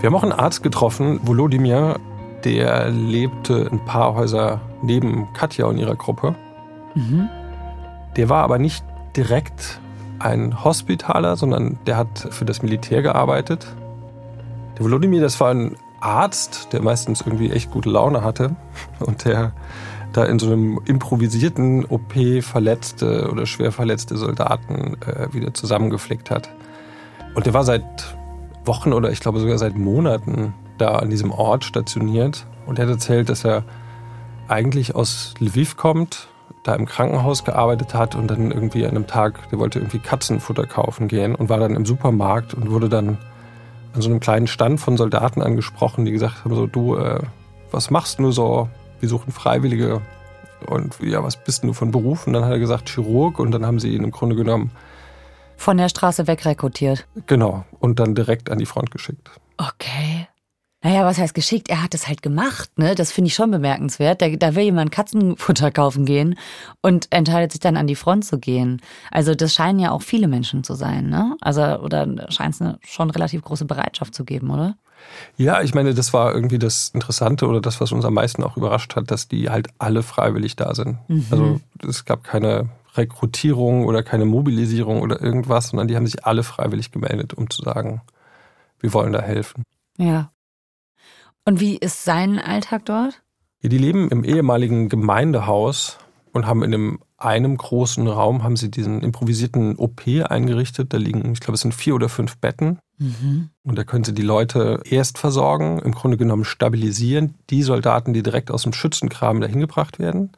Wir 0.00 0.06
haben 0.08 0.14
auch 0.14 0.22
einen 0.22 0.32
Arzt 0.32 0.62
getroffen, 0.62 1.20
Volodymyr, 1.22 1.98
der 2.44 2.90
lebte 2.90 3.68
ein 3.70 3.84
paar 3.84 4.14
Häuser 4.14 4.60
neben 4.82 5.32
Katja 5.32 5.66
und 5.66 5.78
ihrer 5.78 5.96
Gruppe. 5.96 6.34
Mhm. 6.94 7.28
Der 8.16 8.28
war 8.28 8.44
aber 8.44 8.58
nicht 8.58 8.84
direkt 9.16 9.80
ein 10.18 10.64
Hospitaler, 10.64 11.36
sondern 11.36 11.78
der 11.86 11.96
hat 11.96 12.28
für 12.30 12.44
das 12.44 12.62
Militär 12.62 13.02
gearbeitet. 13.02 13.66
Der 14.76 14.84
Volodymyr, 14.84 15.22
das 15.22 15.40
war 15.40 15.50
ein 15.50 15.76
Arzt, 16.00 16.72
der 16.72 16.82
meistens 16.82 17.22
irgendwie 17.22 17.50
echt 17.50 17.70
gute 17.70 17.88
Laune 17.88 18.22
hatte 18.22 18.56
und 19.00 19.24
der 19.24 19.52
da 20.12 20.24
in 20.24 20.38
so 20.38 20.46
einem 20.46 20.80
improvisierten 20.84 21.84
OP 21.86 22.14
verletzte 22.42 23.30
oder 23.30 23.46
schwer 23.46 23.72
verletzte 23.72 24.16
Soldaten 24.16 24.96
äh, 25.02 25.32
wieder 25.32 25.52
zusammengeflickt 25.52 26.30
hat. 26.30 26.50
Und 27.34 27.46
der 27.46 27.54
war 27.54 27.64
seit 27.64 28.16
Wochen 28.64 28.92
oder 28.92 29.10
ich 29.10 29.20
glaube 29.20 29.40
sogar 29.40 29.58
seit 29.58 29.76
Monaten 29.76 30.54
da 30.78 30.96
an 30.96 31.10
diesem 31.10 31.30
Ort 31.30 31.64
stationiert 31.64 32.46
und 32.66 32.78
er 32.78 32.86
hat 32.86 32.92
erzählt, 32.92 33.28
dass 33.28 33.44
er 33.44 33.64
eigentlich 34.48 34.94
aus 34.94 35.34
Lviv 35.38 35.76
kommt, 35.76 36.28
da 36.62 36.74
im 36.74 36.86
Krankenhaus 36.86 37.44
gearbeitet 37.44 37.94
hat 37.94 38.14
und 38.14 38.28
dann 38.28 38.50
irgendwie 38.50 38.84
an 38.84 38.90
einem 38.90 39.06
Tag, 39.06 39.48
der 39.50 39.58
wollte 39.58 39.78
irgendwie 39.78 39.98
Katzenfutter 39.98 40.66
kaufen 40.66 41.08
gehen 41.08 41.34
und 41.34 41.48
war 41.48 41.58
dann 41.58 41.74
im 41.74 41.86
Supermarkt 41.86 42.54
und 42.54 42.70
wurde 42.70 42.88
dann 42.88 43.18
an 43.96 44.02
so 44.02 44.08
einem 44.08 44.20
kleinen 44.20 44.46
Stand 44.46 44.80
von 44.80 44.96
Soldaten 44.96 45.42
angesprochen, 45.42 46.04
die 46.04 46.12
gesagt 46.12 46.44
haben 46.44 46.54
so, 46.54 46.66
du, 46.66 46.96
äh, 46.96 47.20
was 47.70 47.90
machst 47.90 48.18
du 48.18 48.30
so? 48.30 48.68
Wir 49.00 49.08
suchen 49.08 49.32
Freiwillige. 49.32 50.00
Und 50.66 50.96
ja, 51.02 51.22
was 51.22 51.36
bist 51.36 51.64
du 51.64 51.72
von 51.72 51.90
Beruf? 51.90 52.26
Und 52.26 52.32
dann 52.32 52.44
hat 52.44 52.52
er 52.52 52.58
gesagt, 52.58 52.88
Chirurg. 52.88 53.38
Und 53.38 53.50
dann 53.50 53.66
haben 53.66 53.78
sie 53.78 53.94
ihn 53.94 54.04
im 54.04 54.10
Grunde 54.10 54.36
genommen 54.36 54.70
von 55.56 55.78
der 55.78 55.88
Straße 55.88 56.26
wegrekrutiert. 56.26 57.06
Genau. 57.26 57.64
Und 57.80 57.98
dann 57.98 58.14
direkt 58.14 58.50
an 58.50 58.58
die 58.58 58.66
Front 58.66 58.90
geschickt. 58.90 59.30
Okay. 59.56 60.28
Naja, 60.86 61.04
was 61.04 61.18
heißt 61.18 61.34
geschickt? 61.34 61.68
Er 61.68 61.82
hat 61.82 61.94
es 61.94 62.06
halt 62.06 62.22
gemacht, 62.22 62.70
ne? 62.78 62.94
Das 62.94 63.10
finde 63.10 63.26
ich 63.26 63.34
schon 63.34 63.50
bemerkenswert. 63.50 64.22
Da, 64.22 64.28
da 64.28 64.54
will 64.54 64.62
jemand 64.62 64.92
Katzenfutter 64.92 65.72
kaufen 65.72 66.04
gehen 66.04 66.38
und 66.80 67.08
entscheidet 67.10 67.50
sich 67.50 67.60
dann 67.60 67.76
an 67.76 67.88
die 67.88 67.96
Front 67.96 68.24
zu 68.24 68.38
gehen. 68.38 68.80
Also 69.10 69.34
das 69.34 69.52
scheinen 69.52 69.80
ja 69.80 69.90
auch 69.90 70.02
viele 70.02 70.28
Menschen 70.28 70.62
zu 70.62 70.74
sein, 70.74 71.08
ne? 71.08 71.36
Also 71.40 71.80
oder 71.80 72.06
scheint 72.30 72.54
es 72.54 72.62
eine 72.62 72.78
schon 72.82 73.10
relativ 73.10 73.42
große 73.42 73.64
Bereitschaft 73.64 74.14
zu 74.14 74.24
geben, 74.24 74.48
oder? 74.48 74.76
Ja, 75.36 75.60
ich 75.60 75.74
meine, 75.74 75.92
das 75.92 76.12
war 76.12 76.32
irgendwie 76.32 76.60
das 76.60 76.90
Interessante 76.94 77.48
oder 77.48 77.60
das, 77.60 77.80
was 77.80 77.90
uns 77.90 78.04
am 78.04 78.14
meisten 78.14 78.44
auch 78.44 78.56
überrascht 78.56 78.94
hat, 78.94 79.10
dass 79.10 79.26
die 79.26 79.50
halt 79.50 79.66
alle 79.78 80.04
freiwillig 80.04 80.54
da 80.54 80.72
sind. 80.76 80.98
Mhm. 81.08 81.26
Also 81.32 81.60
es 81.84 82.04
gab 82.04 82.22
keine 82.22 82.68
Rekrutierung 82.94 83.86
oder 83.86 84.04
keine 84.04 84.24
Mobilisierung 84.24 85.02
oder 85.02 85.20
irgendwas, 85.20 85.70
sondern 85.70 85.88
die 85.88 85.96
haben 85.96 86.06
sich 86.06 86.24
alle 86.24 86.44
freiwillig 86.44 86.92
gemeldet, 86.92 87.34
um 87.34 87.50
zu 87.50 87.62
sagen, 87.62 88.02
wir 88.78 88.92
wollen 88.92 89.12
da 89.12 89.20
helfen. 89.20 89.64
Ja. 89.98 90.30
Und 91.46 91.60
wie 91.60 91.76
ist 91.76 92.04
sein 92.04 92.38
Alltag 92.38 92.84
dort? 92.84 93.22
Ja, 93.62 93.68
die 93.68 93.78
leben 93.78 94.10
im 94.10 94.24
ehemaligen 94.24 94.88
Gemeindehaus 94.88 95.98
und 96.32 96.46
haben 96.46 96.62
in 96.62 96.74
einem, 96.74 96.98
einem 97.16 97.56
großen 97.56 98.06
Raum 98.08 98.42
haben 98.42 98.56
sie 98.56 98.70
diesen 98.70 99.00
improvisierten 99.00 99.76
OP 99.76 100.02
eingerichtet. 100.06 100.92
Da 100.92 100.98
liegen, 100.98 101.32
ich 101.32 101.40
glaube, 101.40 101.54
es 101.54 101.60
sind 101.60 101.74
vier 101.74 101.94
oder 101.94 102.08
fünf 102.08 102.36
Betten. 102.38 102.78
Mhm. 102.98 103.50
Und 103.62 103.78
da 103.78 103.84
können 103.84 104.04
sie 104.04 104.12
die 104.12 104.22
Leute 104.22 104.80
erst 104.84 105.18
versorgen, 105.18 105.78
im 105.78 105.92
Grunde 105.92 106.16
genommen 106.16 106.44
stabilisieren, 106.44 107.34
die 107.50 107.62
Soldaten, 107.62 108.12
die 108.12 108.22
direkt 108.22 108.50
aus 108.50 108.64
dem 108.64 108.72
Schützengraben 108.72 109.40
dahin 109.40 109.60
gebracht 109.60 109.98
werden. 109.98 110.32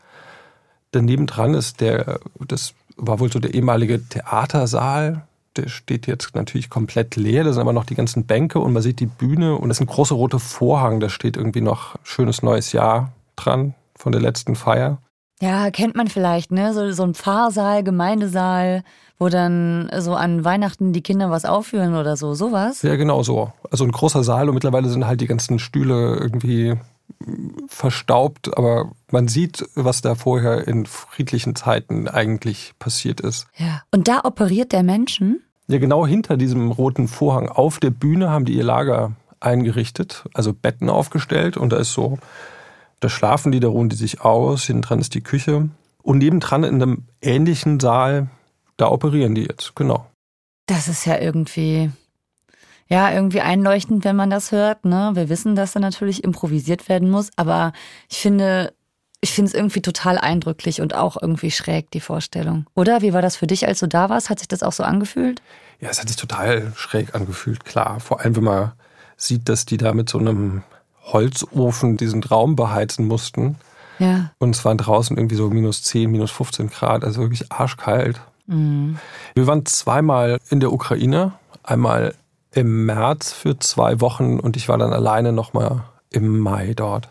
Daneben 0.91 1.27
dran 1.27 1.55
ist 1.55 1.81
der, 1.81 2.21
das 2.47 2.75
war 2.97 3.19
wohl 3.19 3.33
so 3.33 3.39
der 3.39 3.55
ehemalige 3.55 4.03
Theatersaal, 4.09 5.28
der 5.59 5.69
steht 5.69 6.07
jetzt 6.07 6.35
natürlich 6.35 6.71
komplett 6.71 7.17
leer. 7.17 7.45
Da 7.45 7.53
sind 7.53 7.61
aber 7.61 7.73
noch 7.73 7.85
die 7.85 7.95
ganzen 7.95 8.25
Bänke 8.25 8.59
und 8.61 8.73
man 8.73 8.83
sieht 8.83 9.01
die 9.01 9.07
Bühne 9.07 9.57
und 9.57 9.71
es 9.71 9.79
ist 9.79 9.83
ein 9.83 9.87
großer 9.87 10.15
roter 10.15 10.39
Vorhang. 10.39 11.01
Da 11.01 11.09
steht 11.09 11.37
irgendwie 11.37 11.61
noch 11.61 11.97
schönes 12.03 12.43
neues 12.43 12.73
Jahr 12.73 13.13
dran 13.37 13.75
von 13.97 14.13
der 14.13 14.21
letzten 14.21 14.57
Feier. 14.57 14.99
Ja, 15.41 15.71
kennt 15.71 15.95
man 15.95 16.09
vielleicht, 16.09 16.51
ne? 16.51 16.75
So, 16.75 16.91
so 16.93 17.05
ein 17.05 17.15
Pfarrsaal, 17.15 17.85
Gemeindesaal, 17.85 18.83
wo 19.19 19.29
dann 19.29 19.89
so 19.99 20.15
an 20.15 20.45
Weihnachten 20.45 20.93
die 20.93 21.03
Kinder 21.03 21.31
was 21.31 21.45
aufführen 21.45 21.95
oder 21.95 22.17
so, 22.17 22.35
sowas. 22.35 22.83
Ja, 22.83 22.97
genau 22.97 23.23
so. 23.23 23.53
Also 23.71 23.85
ein 23.85 23.93
großer 23.93 24.25
Saal 24.25 24.49
und 24.49 24.55
mittlerweile 24.55 24.89
sind 24.89 25.07
halt 25.07 25.21
die 25.21 25.27
ganzen 25.27 25.59
Stühle 25.59 26.17
irgendwie 26.17 26.75
verstaubt, 27.69 28.57
aber 28.57 28.93
man 29.11 29.29
sieht, 29.29 29.65
was 29.75 30.03
da 30.03 30.15
vorher 30.15 30.69
in 30.69 30.87
friedlichen 30.87 31.57
Zeiten 31.57 32.07
eigentlich 32.09 32.75
passiert 32.79 33.21
ist. 33.21 33.47
Ja. 33.57 33.83
Und 33.91 34.09
da 34.09 34.25
operiert 34.25 34.73
der 34.73 34.83
Menschen? 34.83 35.41
Ja, 35.69 35.79
genau 35.79 36.07
hinter 36.07 36.37
diesem 36.37 36.71
roten 36.71 37.09
Vorhang 37.09 37.49
auf 37.49 37.79
der 37.79 37.91
Bühne 37.91 38.31
haben 38.31 38.47
die 38.47 38.55
ihr 38.55 38.65
Lager 38.65 39.13
eingerichtet, 39.41 40.25
also 40.35 40.53
Betten 40.53 40.89
aufgestellt 40.89 41.57
und 41.57 41.73
da 41.73 41.77
ist 41.77 41.93
so, 41.93 42.19
da 43.01 43.09
schlafen 43.09 43.53
die, 43.53 43.61
da 43.61 43.69
ruhen 43.69 43.89
die 43.89 43.97
sich 43.97 44.23
aus, 44.23 44.65
hinten 44.65 44.83
dran 44.83 44.99
ist 44.99 45.15
die 45.15 45.21
Küche 45.21 45.69
und 46.03 46.19
nebendran 46.19 46.65
in 46.65 46.83
einem 46.83 47.05
ähnlichen 47.21 47.79
Saal, 47.81 48.29
da 48.79 48.91
operieren 48.91 49.35
die 49.35 49.43
jetzt, 49.43 49.77
genau. 49.77 50.07
Das 50.67 50.89
ist 50.89 51.05
ja 51.05 51.19
irgendwie 51.19 51.91
ja, 52.89 53.13
irgendwie 53.13 53.43
einleuchtend, 53.43 54.05
wenn 54.05 54.17
man 54.17 54.31
das 54.31 54.51
hört. 54.51 54.85
Ne? 54.87 55.11
Wir 55.13 55.29
wissen, 55.29 55.55
dass 55.55 55.73
da 55.73 55.81
natürlich 55.81 56.25
improvisiert 56.25 56.89
werden 56.89 57.11
muss, 57.11 57.31
aber 57.37 57.73
ich 58.09 58.19
finde, 58.19 58.73
ich 59.21 59.33
finde 59.33 59.49
es 59.49 59.55
irgendwie 59.55 59.83
total 59.83 60.19
eindrücklich 60.19 60.81
und 60.81 60.95
auch 60.95 61.21
irgendwie 61.21 61.51
schräg, 61.51 61.91
die 61.91 62.01
Vorstellung. 62.01 62.67
Oder? 62.75 63.03
Wie 63.03 63.13
war 63.13 63.23
das 63.23 63.37
für 63.37 63.47
dich, 63.47 63.67
als 63.67 63.81
du 63.81 63.89
da 63.89 64.09
warst? 64.09 64.31
Hat 64.31 64.39
sich 64.39 64.49
das 64.49 64.63
auch 64.63 64.73
so 64.73 64.85
angefühlt? 64.85 65.43
Ja, 65.81 65.89
es 65.91 66.01
hat 66.01 66.09
sich 66.09 66.17
total 66.17 66.73
schräg 66.77 67.15
angefühlt, 67.15 67.65
klar. 67.65 68.01
Vor 68.01 68.21
allem, 68.21 68.37
wenn 68.37 68.45
man 68.45 68.73
sieht, 69.17 69.49
dass 69.49 69.67
die 69.67 69.77
da 69.77 69.93
mit 69.93 70.09
so 70.09 70.19
einem 70.19 70.63
Holzofen 71.05 71.97
diesen 71.97 72.23
Raum 72.23 72.55
beheizen 72.55 73.07
mussten. 73.07 73.57
Ja. 73.99 74.31
Und 74.39 74.55
es 74.55 74.65
waren 74.65 74.79
draußen 74.79 75.17
irgendwie 75.17 75.37
so 75.37 75.49
minus 75.51 75.83
10, 75.83 76.11
minus 76.11 76.31
15 76.31 76.71
Grad, 76.71 77.05
also 77.05 77.21
wirklich 77.21 77.51
arschkalt. 77.51 78.21
Mhm. 78.47 78.99
Wir 79.35 79.47
waren 79.47 79.67
zweimal 79.67 80.39
in 80.51 80.61
der 80.61 80.73
Ukraine. 80.73 81.33
Einmal 81.65 82.15
im 82.53 82.87
März 82.87 83.33
für 83.33 83.59
zwei 83.59 84.01
Wochen 84.01 84.39
und 84.39 84.57
ich 84.57 84.69
war 84.69 84.79
dann 84.79 84.93
alleine 84.93 85.33
nochmal 85.33 85.85
im 86.11 86.39
Mai 86.39 86.73
dort. 86.75 87.09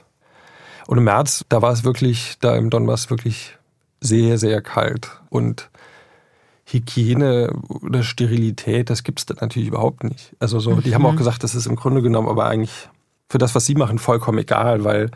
Und 0.88 0.98
im 0.98 1.04
März, 1.04 1.46
da 1.50 1.62
war 1.62 1.72
es 1.72 1.84
wirklich, 1.84 2.38
da 2.40 2.56
im 2.56 2.70
Donbass 2.70 3.10
wirklich 3.10 3.58
sehr, 4.00 4.38
sehr 4.38 4.62
kalt. 4.62 5.12
Und 5.30 5.70
Hygiene 6.66 7.54
oder 7.68 8.04
Sterilität, 8.04 8.90
das 8.90 9.04
gibt 9.04 9.20
es 9.20 9.26
da 9.26 9.36
natürlich 9.40 9.70
überhaupt 9.70 10.04
nicht. 10.04 10.36
Also 10.40 10.60
so, 10.60 10.76
die 10.76 10.96
haben 10.96 11.06
auch 11.06 11.14
mhm. 11.14 11.18
gesagt, 11.18 11.44
das 11.44 11.56
ist 11.56 11.66
im 11.66 11.76
Grunde 11.76 12.02
genommen 12.02 12.28
aber 12.28 12.46
eigentlich 12.46 12.90
für 13.30 13.38
das, 13.38 13.56
was 13.56 13.66
sie 13.66 13.76
machen, 13.76 14.00
vollkommen 14.00 14.40
egal, 14.40 14.84
weil 14.84 15.12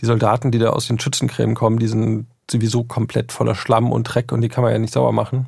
die 0.00 0.06
Soldaten, 0.06 0.50
die 0.50 0.58
da 0.58 0.70
aus 0.70 0.86
den 0.86 0.98
Schützencremen 0.98 1.54
kommen, 1.54 1.78
die 1.78 1.88
sind 1.88 2.26
sowieso 2.50 2.84
komplett 2.84 3.32
voller 3.32 3.54
Schlamm 3.54 3.92
und 3.92 4.04
Dreck 4.04 4.32
und 4.32 4.40
die 4.40 4.48
kann 4.48 4.62
man 4.62 4.72
ja 4.72 4.78
nicht 4.78 4.92
sauber 4.92 5.12
machen. 5.12 5.46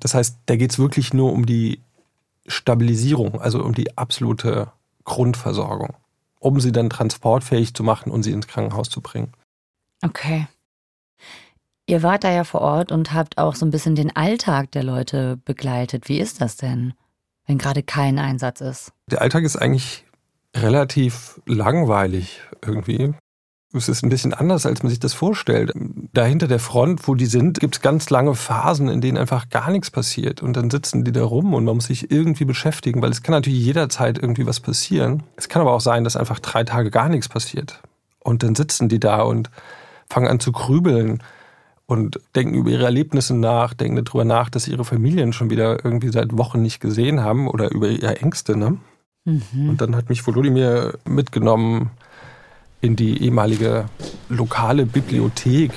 Das 0.00 0.14
heißt, 0.14 0.38
da 0.46 0.56
geht 0.56 0.72
es 0.72 0.78
wirklich 0.78 1.12
nur 1.12 1.32
um 1.32 1.46
die 1.46 1.80
Stabilisierung, 2.46 3.40
also 3.40 3.62
um 3.62 3.74
die 3.74 3.96
absolute 3.96 4.68
Grundversorgung, 5.04 5.94
um 6.40 6.60
sie 6.60 6.72
dann 6.72 6.90
transportfähig 6.90 7.74
zu 7.74 7.82
machen 7.82 8.10
und 8.10 8.22
sie 8.22 8.32
ins 8.32 8.46
Krankenhaus 8.46 8.90
zu 8.90 9.00
bringen. 9.00 9.32
Okay. 10.02 10.46
Ihr 11.86 12.02
wart 12.02 12.24
da 12.24 12.32
ja 12.32 12.44
vor 12.44 12.60
Ort 12.62 12.90
und 12.90 13.12
habt 13.12 13.38
auch 13.38 13.54
so 13.54 13.64
ein 13.64 13.70
bisschen 13.70 13.94
den 13.94 14.14
Alltag 14.14 14.72
der 14.72 14.82
Leute 14.82 15.38
begleitet. 15.44 16.08
Wie 16.08 16.18
ist 16.18 16.40
das 16.40 16.56
denn, 16.56 16.94
wenn 17.46 17.58
gerade 17.58 17.82
kein 17.82 18.18
Einsatz 18.18 18.60
ist? 18.60 18.92
Der 19.10 19.22
Alltag 19.22 19.44
ist 19.44 19.56
eigentlich 19.56 20.04
relativ 20.56 21.40
langweilig 21.46 22.40
irgendwie. 22.64 23.14
Es 23.72 23.88
ist 23.88 24.04
ein 24.04 24.10
bisschen 24.10 24.32
anders, 24.32 24.64
als 24.64 24.82
man 24.82 24.90
sich 24.90 25.00
das 25.00 25.12
vorstellt. 25.12 25.72
Da 26.12 26.24
hinter 26.24 26.46
der 26.46 26.60
Front, 26.60 27.06
wo 27.08 27.14
die 27.14 27.26
sind, 27.26 27.60
gibt 27.60 27.76
es 27.76 27.82
ganz 27.82 28.08
lange 28.10 28.34
Phasen, 28.34 28.88
in 28.88 29.00
denen 29.00 29.18
einfach 29.18 29.48
gar 29.50 29.70
nichts 29.70 29.90
passiert. 29.90 30.40
Und 30.40 30.56
dann 30.56 30.70
sitzen 30.70 31.04
die 31.04 31.12
da 31.12 31.24
rum 31.24 31.52
und 31.52 31.64
man 31.64 31.74
muss 31.74 31.86
sich 31.86 32.10
irgendwie 32.10 32.44
beschäftigen, 32.44 33.02
weil 33.02 33.10
es 33.10 33.22
kann 33.22 33.32
natürlich 33.32 33.64
jederzeit 33.64 34.18
irgendwie 34.18 34.46
was 34.46 34.60
passieren. 34.60 35.24
Es 35.36 35.48
kann 35.48 35.62
aber 35.62 35.72
auch 35.72 35.80
sein, 35.80 36.04
dass 36.04 36.16
einfach 36.16 36.38
drei 36.38 36.64
Tage 36.64 36.90
gar 36.90 37.08
nichts 37.08 37.28
passiert. 37.28 37.80
Und 38.20 38.42
dann 38.42 38.54
sitzen 38.54 38.88
die 38.88 39.00
da 39.00 39.22
und 39.22 39.50
fangen 40.08 40.28
an 40.28 40.40
zu 40.40 40.52
grübeln 40.52 41.22
und 41.86 42.20
denken 42.34 42.54
über 42.54 42.70
ihre 42.70 42.84
Erlebnisse 42.84 43.34
nach, 43.34 43.74
denken 43.74 44.04
darüber 44.04 44.24
nach, 44.24 44.48
dass 44.48 44.64
sie 44.64 44.72
ihre 44.72 44.84
Familien 44.84 45.32
schon 45.32 45.50
wieder 45.50 45.84
irgendwie 45.84 46.10
seit 46.10 46.36
Wochen 46.36 46.62
nicht 46.62 46.80
gesehen 46.80 47.20
haben 47.20 47.48
oder 47.48 47.70
über 47.70 47.88
ihre 47.88 48.16
Ängste. 48.16 48.56
Ne? 48.56 48.78
Mhm. 49.24 49.68
Und 49.68 49.80
dann 49.80 49.94
hat 49.94 50.08
mich 50.08 50.26
Volodymyr 50.26 50.98
mitgenommen 51.04 51.90
in 52.81 52.95
die 52.95 53.23
ehemalige 53.23 53.85
lokale 54.29 54.85
Bibliothek 54.85 55.71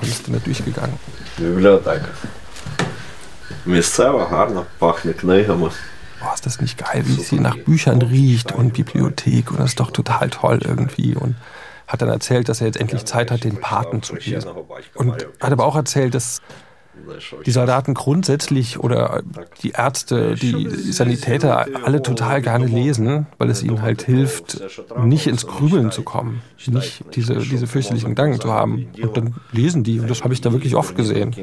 und 0.00 0.08
ist 0.08 0.26
dann 0.26 0.34
da 0.34 0.40
durchgegangen. 0.40 0.98
Bibliothek. 1.36 2.02
Місцева, 3.66 4.26
гарно, 4.30 4.64
пахне 4.78 5.12
книгами. 5.12 5.70
Boah, 6.20 6.34
ist 6.34 6.46
das 6.46 6.60
nicht 6.60 6.78
geil, 6.78 7.02
wie 7.04 7.20
es 7.20 7.28
hier 7.30 7.40
nach 7.40 7.56
Büchern 7.56 8.00
riecht 8.00 8.52
und 8.52 8.72
Bibliothek 8.72 9.50
und 9.50 9.60
das 9.60 9.70
ist 9.70 9.80
doch 9.80 9.90
total 9.90 10.30
toll 10.30 10.60
irgendwie. 10.64 11.14
Und 11.14 11.34
hat 11.86 12.02
dann 12.02 12.08
erzählt, 12.08 12.48
dass 12.48 12.60
er 12.60 12.68
jetzt 12.68 12.80
endlich 12.80 13.04
Zeit 13.04 13.30
hat, 13.30 13.44
den 13.44 13.60
Paten 13.60 14.02
zu 14.02 14.16
lesen. 14.16 14.50
Und 14.94 15.26
hat 15.40 15.52
aber 15.52 15.64
auch 15.66 15.76
erzählt, 15.76 16.14
dass 16.14 16.40
die 17.45 17.51
Soldaten 17.51 17.93
grundsätzlich 17.93 18.79
oder 18.79 19.21
die 19.61 19.71
Ärzte, 19.71 20.35
die 20.35 20.69
Sanitäter 20.69 21.65
alle 21.83 22.01
total 22.01 22.41
gerne 22.41 22.65
lesen, 22.65 23.27
weil 23.37 23.49
es 23.49 23.63
ihnen 23.63 23.81
halt 23.81 24.03
hilft, 24.03 24.61
nicht 25.03 25.27
ins 25.27 25.47
Grübeln 25.47 25.91
zu 25.91 26.03
kommen, 26.03 26.41
nicht 26.67 27.03
diese, 27.15 27.35
diese 27.37 27.67
fürchterlichen 27.67 28.09
Gedanken 28.09 28.39
zu 28.39 28.51
haben. 28.51 28.87
Und 29.01 29.17
dann 29.17 29.35
lesen 29.51 29.83
die 29.83 29.99
und 29.99 30.09
das 30.09 30.23
habe 30.23 30.33
ich 30.33 30.41
da 30.41 30.51
wirklich 30.51 30.75
oft 30.75 30.95
gesehen. 30.95 31.35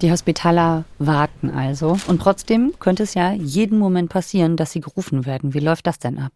Die 0.00 0.10
Hospitaler 0.10 0.84
warten 0.98 1.50
also. 1.50 1.96
Und 2.08 2.20
trotzdem 2.20 2.72
könnte 2.80 3.04
es 3.04 3.14
ja 3.14 3.32
jeden 3.32 3.78
Moment 3.78 4.10
passieren, 4.10 4.56
dass 4.56 4.72
sie 4.72 4.80
gerufen 4.80 5.26
werden. 5.26 5.54
Wie 5.54 5.60
läuft 5.60 5.86
das 5.86 5.98
denn 5.98 6.18
ab? 6.18 6.32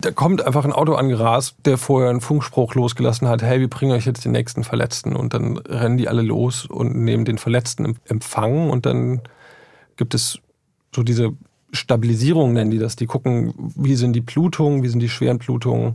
Da 0.00 0.10
kommt 0.10 0.44
einfach 0.44 0.64
ein 0.64 0.72
Auto 0.72 0.94
angerast, 0.94 1.56
der 1.64 1.78
vorher 1.78 2.10
einen 2.10 2.20
Funkspruch 2.20 2.74
losgelassen 2.74 3.28
hat, 3.28 3.42
hey, 3.42 3.60
wir 3.60 3.70
bringen 3.70 3.92
euch 3.92 4.06
jetzt 4.06 4.24
den 4.24 4.32
nächsten 4.32 4.64
Verletzten. 4.64 5.14
Und 5.14 5.34
dann 5.34 5.56
rennen 5.58 5.96
die 5.96 6.08
alle 6.08 6.22
los 6.22 6.66
und 6.66 6.96
nehmen 6.96 7.24
den 7.24 7.38
Verletzten 7.38 7.84
im 7.84 7.96
Empfang. 8.06 8.70
Und 8.70 8.86
dann 8.86 9.22
gibt 9.96 10.14
es 10.14 10.38
so 10.94 11.02
diese 11.02 11.32
Stabilisierung, 11.72 12.52
nennen 12.52 12.70
die 12.70 12.78
das. 12.78 12.96
Die 12.96 13.06
gucken, 13.06 13.54
wie 13.76 13.96
sind 13.96 14.14
die 14.14 14.20
Blutungen, 14.20 14.82
wie 14.82 14.88
sind 14.88 15.00
die 15.00 15.08
schweren 15.08 15.38
Blutungen, 15.38 15.94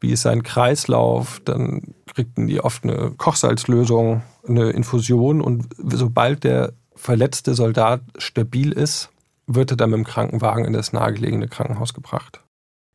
wie 0.00 0.12
ist 0.12 0.22
sein 0.22 0.42
Kreislauf. 0.42 1.40
Dann 1.44 1.94
kriegten 2.06 2.46
die 2.46 2.60
oft 2.60 2.84
eine 2.84 3.12
Kochsalzlösung, 3.16 4.22
eine 4.48 4.70
Infusion. 4.70 5.40
Und 5.40 5.68
sobald 5.78 6.44
der 6.44 6.72
verletzte 6.94 7.54
Soldat 7.54 8.02
stabil 8.18 8.72
ist, 8.72 9.10
wird 9.46 9.70
er 9.72 9.76
dann 9.76 9.90
mit 9.90 9.98
dem 9.98 10.04
Krankenwagen 10.04 10.64
in 10.64 10.72
das 10.72 10.92
nahegelegene 10.92 11.48
Krankenhaus 11.48 11.94
gebracht. 11.94 12.42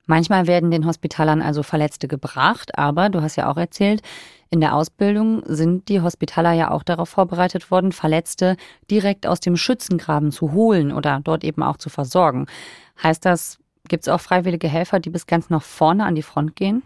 Manchmal 0.05 0.47
werden 0.47 0.71
den 0.71 0.85
Hospitalern 0.85 1.41
also 1.41 1.63
Verletzte 1.63 2.07
gebracht, 2.07 2.77
aber 2.77 3.09
du 3.09 3.21
hast 3.21 3.35
ja 3.35 3.49
auch 3.49 3.57
erzählt, 3.57 4.01
in 4.51 4.61
der 4.61 4.75
Ausbildung 4.75 5.41
sind 5.45 5.89
die 5.89 6.01
Hospitaler 6.01 6.53
ja 6.53 6.71
auch 6.71 6.83
darauf 6.83 7.09
vorbereitet 7.09 7.71
worden, 7.71 7.91
Verletzte 7.91 8.57
direkt 8.89 9.25
aus 9.25 9.39
dem 9.39 9.57
Schützengraben 9.57 10.31
zu 10.31 10.51
holen 10.53 10.91
oder 10.91 11.19
dort 11.23 11.43
eben 11.43 11.63
auch 11.63 11.77
zu 11.77 11.89
versorgen. 11.89 12.45
Heißt 13.01 13.25
das, 13.25 13.57
gibt 13.87 14.03
es 14.03 14.07
auch 14.07 14.21
freiwillige 14.21 14.67
Helfer, 14.67 14.99
die 14.99 15.09
bis 15.09 15.27
ganz 15.27 15.49
nach 15.49 15.63
vorne 15.63 16.05
an 16.05 16.15
die 16.15 16.21
Front 16.21 16.55
gehen? 16.55 16.83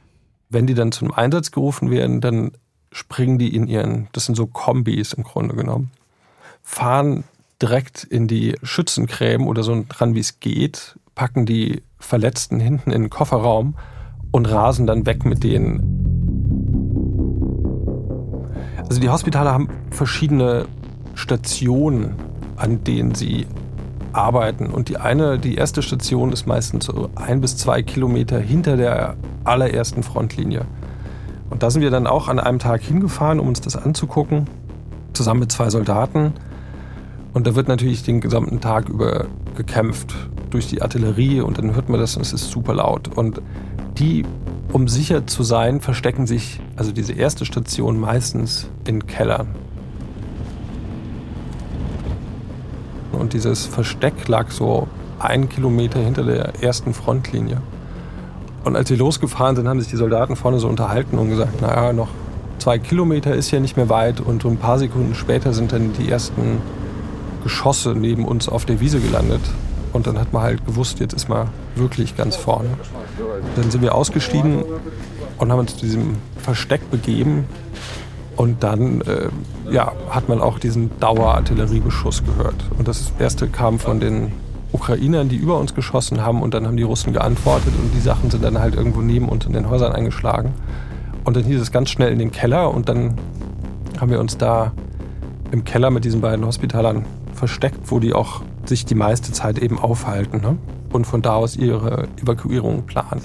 Wenn 0.49 0.67
die 0.67 0.73
dann 0.73 0.91
zum 0.91 1.13
Einsatz 1.13 1.51
gerufen 1.51 1.91
werden, 1.91 2.21
dann 2.21 2.53
springen 2.91 3.38
die 3.38 3.55
in 3.55 3.67
ihren, 3.67 4.08
das 4.13 4.25
sind 4.25 4.36
so 4.36 4.47
Kombis 4.47 5.13
im 5.13 5.23
Grunde 5.23 5.55
genommen, 5.55 5.91
fahren 6.63 7.23
direkt 7.62 8.03
in 8.03 8.27
die 8.27 8.55
Schützengräben 8.63 9.47
oder 9.47 9.63
so 9.63 9.86
dran, 9.88 10.15
wie 10.15 10.19
es 10.19 10.39
geht, 10.39 10.95
packen 11.19 11.45
die 11.45 11.84
Verletzten 11.97 12.62
hinten 12.62 12.91
in 12.91 13.01
den 13.01 13.10
Kofferraum 13.10 13.75
und 14.32 14.49
rasen 14.49 14.88
dann 14.88 15.05
weg 15.05 15.25
mit 15.25 15.43
denen. 15.43 15.84
Also 18.88 19.01
die 19.01 19.10
Hospitale 19.10 19.51
haben 19.51 19.67
verschiedene 19.91 20.65
Stationen, 21.15 22.15
an 22.55 22.86
denen 22.86 23.15
sie 23.15 23.47
arbeiten. 24.13 24.67
Und 24.67 24.88
die 24.88 24.95
eine, 24.95 25.38
die 25.38 25.55
erste 25.55 25.82
Station 25.82 26.32
ist 26.32 26.47
meistens 26.47 26.86
so 26.86 27.10
ein 27.15 27.41
bis 27.41 27.58
zwei 27.58 27.82
Kilometer 27.82 28.39
hinter 28.39 28.77
der 28.77 29.17
allerersten 29.43 30.03
Frontlinie. 30.03 30.62
Und 31.49 31.63
da 31.63 31.69
sind 31.69 31.82
wir 31.82 31.91
dann 31.91 32.08
auch 32.08 32.29
an 32.29 32.39
einem 32.39 32.60
Tag 32.60 32.82
hingefahren, 32.82 33.41
um 33.41 33.49
uns 33.49 33.60
das 33.60 33.75
anzugucken, 33.75 34.47
zusammen 35.12 35.41
mit 35.41 35.51
zwei 35.51 35.69
Soldaten. 35.69 36.32
Und 37.34 37.45
da 37.45 37.55
wird 37.55 37.67
natürlich 37.67 38.03
den 38.03 38.21
gesamten 38.21 38.62
Tag 38.62 38.88
über 38.88 39.25
gekämpft 39.58 40.15
durch 40.49 40.67
die 40.67 40.81
Artillerie 40.81 41.41
und 41.41 41.57
dann 41.57 41.75
hört 41.75 41.89
man 41.89 41.99
das 41.99 42.15
und 42.15 42.21
es 42.21 42.33
ist 42.33 42.49
super 42.49 42.73
laut. 42.73 43.09
Und 43.15 43.41
die, 43.97 44.25
um 44.71 44.88
sicher 44.88 45.27
zu 45.27 45.43
sein, 45.43 45.81
verstecken 45.81 46.27
sich, 46.27 46.59
also 46.75 46.91
diese 46.91 47.13
erste 47.13 47.45
Station 47.45 47.99
meistens 47.99 48.69
in 48.85 49.05
Kellern. 49.07 49.47
Und 53.12 53.33
dieses 53.33 53.65
Versteck 53.65 54.27
lag 54.27 54.49
so 54.51 54.88
einen 55.19 55.49
Kilometer 55.49 55.99
hinter 55.99 56.23
der 56.23 56.63
ersten 56.63 56.93
Frontlinie. 56.93 57.62
Und 58.63 58.75
als 58.75 58.89
wir 58.89 58.97
losgefahren 58.97 59.55
sind, 59.55 59.67
haben 59.67 59.79
sich 59.79 59.89
die 59.89 59.97
Soldaten 59.97 60.35
vorne 60.35 60.59
so 60.59 60.67
unterhalten 60.67 61.17
und 61.17 61.29
gesagt, 61.29 61.62
naja, 61.62 61.93
noch 61.93 62.09
zwei 62.59 62.77
Kilometer 62.77 63.33
ist 63.33 63.51
ja 63.51 63.59
nicht 63.59 63.77
mehr 63.77 63.89
weit. 63.89 64.21
Und 64.21 64.45
ein 64.45 64.57
paar 64.57 64.79
Sekunden 64.79 65.15
später 65.15 65.53
sind 65.53 65.71
dann 65.71 65.93
die 65.93 66.09
ersten 66.09 66.62
Geschosse 67.43 67.95
neben 67.95 68.25
uns 68.25 68.49
auf 68.49 68.65
der 68.65 68.79
Wiese 68.79 68.99
gelandet. 68.99 69.41
Und 69.93 70.08
dann 70.08 70.19
hat 70.19 70.34
man 70.34 70.43
halt 70.43 70.65
gewusst, 70.65 70.99
jetzt 70.99 71.13
ist 71.13 71.30
man 71.30 71.47
wirklich 71.75 72.15
ganz 72.15 72.36
vorne. 72.36 72.69
Dann 73.56 73.71
sind 73.71 73.82
wir 73.82 73.95
ausgestiegen 73.95 74.63
und 75.38 75.52
haben 75.52 75.60
uns 75.60 75.75
zu 75.75 75.86
diesem 75.86 76.17
Versteck 76.38 76.89
begeben. 76.91 77.45
Und 78.36 78.63
dann 78.63 79.02
äh, 79.02 79.30
ja, 79.69 79.91
hat 80.10 80.30
man 80.30 80.41
auch 80.41 80.60
diesen 80.60 80.91
Dauerartilleriebeschuss 80.99 82.23
gehört. 82.23 82.56
Und 82.78 82.88
das 82.88 83.12
erste 83.19 83.47
kam 83.47 83.80
von 83.80 83.99
den 83.99 84.32
Ukrainern, 84.71 85.28
die 85.28 85.36
über 85.36 85.58
uns 85.58 85.73
geschossen 85.73 86.21
haben. 86.21 86.41
Und 86.41 86.54
dann 86.54 86.65
haben 86.65 86.78
die 86.78 86.84
Russen 86.84 87.12
geantwortet. 87.12 87.73
Und 87.82 87.93
die 87.93 87.99
Sachen 87.99 88.30
sind 88.30 88.43
dann 88.43 88.60
halt 88.60 88.75
irgendwo 88.75 89.02
neben 89.02 89.28
uns 89.28 89.45
in 89.45 89.54
den 89.54 89.69
Häusern 89.69 89.91
eingeschlagen. 89.91 90.54
Und 91.25 91.36
dann 91.36 91.43
hieß 91.43 91.60
es 91.60 91.71
ganz 91.71 91.89
schnell 91.89 92.13
in 92.13 92.19
den 92.19 92.32
Keller. 92.32 92.73
Und 92.73 92.88
dann 92.88 93.15
haben 93.99 94.12
wir 94.12 94.19
uns 94.19 94.38
da 94.38 94.71
im 95.52 95.63
Keller 95.65 95.89
mit 95.89 96.06
diesen 96.06 96.21
beiden 96.21 96.45
Hospitalern 96.45 97.06
versteckt, 97.34 97.80
wo 97.86 97.99
die 97.99 98.13
auch 98.13 98.41
sich 98.69 98.86
die 98.86 98.95
meiste 98.95 99.32
Zeit 99.32 99.60
eben 99.60 99.77
aufhalten 99.77 100.41
ne? 100.41 100.58
und 100.93 101.05
von 101.05 101.21
da 101.21 101.36
aus 101.36 101.55
ihre 101.55 102.08
Evakuierung 102.21 102.86
planen. 102.86 103.21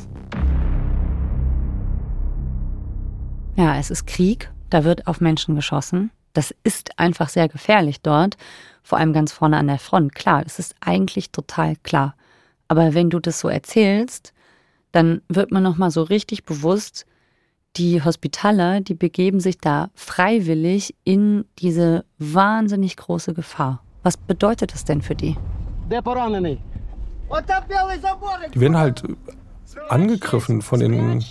Ja, 3.57 3.79
es 3.79 3.91
ist 3.91 4.07
Krieg, 4.07 4.51
da 4.71 4.83
wird 4.83 5.07
auf 5.07 5.21
Menschen 5.21 5.55
geschossen. 5.55 6.11
Das 6.33 6.53
ist 6.65 6.99
einfach 6.99 7.29
sehr 7.29 7.49
gefährlich 7.49 8.01
dort, 8.01 8.37
vor 8.83 8.99
allem 8.99 9.13
ganz 9.13 9.31
vorne 9.31 9.57
an 9.57 9.69
der 9.69 9.79
Front. 9.79 10.17
Klar, 10.17 10.43
es 10.45 10.59
ist 10.59 10.75
eigentlich 10.81 11.31
total 11.31 11.77
klar. 11.85 12.17
Aber 12.67 12.95
wenn 12.95 13.11
du 13.11 13.21
das 13.21 13.39
so 13.39 13.49
erzählst, 13.49 14.33
dann 14.91 15.23
wird 15.29 15.53
man 15.53 15.63
noch 15.63 15.77
mal 15.77 15.93
so 15.93 16.03
richtig 16.03 16.45
bewusst, 16.45 17.07
die 17.77 18.03
Hospitaler, 18.05 18.81
die 18.81 18.95
begeben 18.95 19.41
sich 19.41 19.59
da 19.59 19.91
freiwillig 19.95 20.95
in 21.05 21.45
diese 21.59 22.05
wahnsinnig 22.19 22.97
große 22.97 23.35
Gefahr. 23.35 23.83
Was 24.05 24.17
bedeutet 24.19 24.73
das 24.73 24.85
denn 24.85 25.03
für 25.03 25.15
die? 25.15 25.37
Die 25.89 25.95
werden 28.61 28.77
halt 28.77 29.03
angegriffen 29.89 30.63
von 30.63 30.81
den 30.81 31.25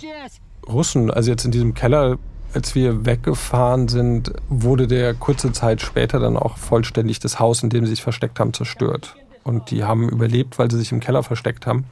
Russen. 0.68 1.10
Also 1.10 1.30
jetzt 1.30 1.44
in 1.44 1.50
diesem 1.52 1.74
Keller, 1.74 2.18
als 2.52 2.74
wir 2.74 3.06
weggefahren 3.06 3.88
sind, 3.88 4.32
wurde 4.48 4.88
der 4.88 5.14
kurze 5.14 5.52
Zeit 5.52 5.82
später 5.82 6.18
dann 6.18 6.36
auch 6.36 6.58
vollständig 6.58 7.20
das 7.20 7.38
Haus, 7.38 7.62
in 7.62 7.70
dem 7.70 7.86
sie 7.86 7.90
sich 7.90 8.02
versteckt 8.02 8.40
haben, 8.40 8.52
zerstört. 8.52 9.14
Und 9.44 9.70
die 9.70 9.84
haben 9.84 10.08
überlebt, 10.08 10.58
weil 10.58 10.68
sie 10.70 10.78
sich 10.78 10.90
im 10.90 11.00
Keller 11.00 11.22
versteckt 11.22 11.66
haben. 11.66 11.84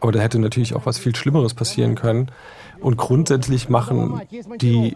Aber 0.00 0.12
da 0.12 0.20
hätte 0.20 0.38
natürlich 0.38 0.74
auch 0.74 0.84
was 0.84 0.98
viel 0.98 1.16
Schlimmeres 1.16 1.54
passieren 1.54 1.94
können. 1.94 2.30
Und 2.80 2.98
grundsätzlich 2.98 3.70
machen 3.70 4.20
die 4.60 4.94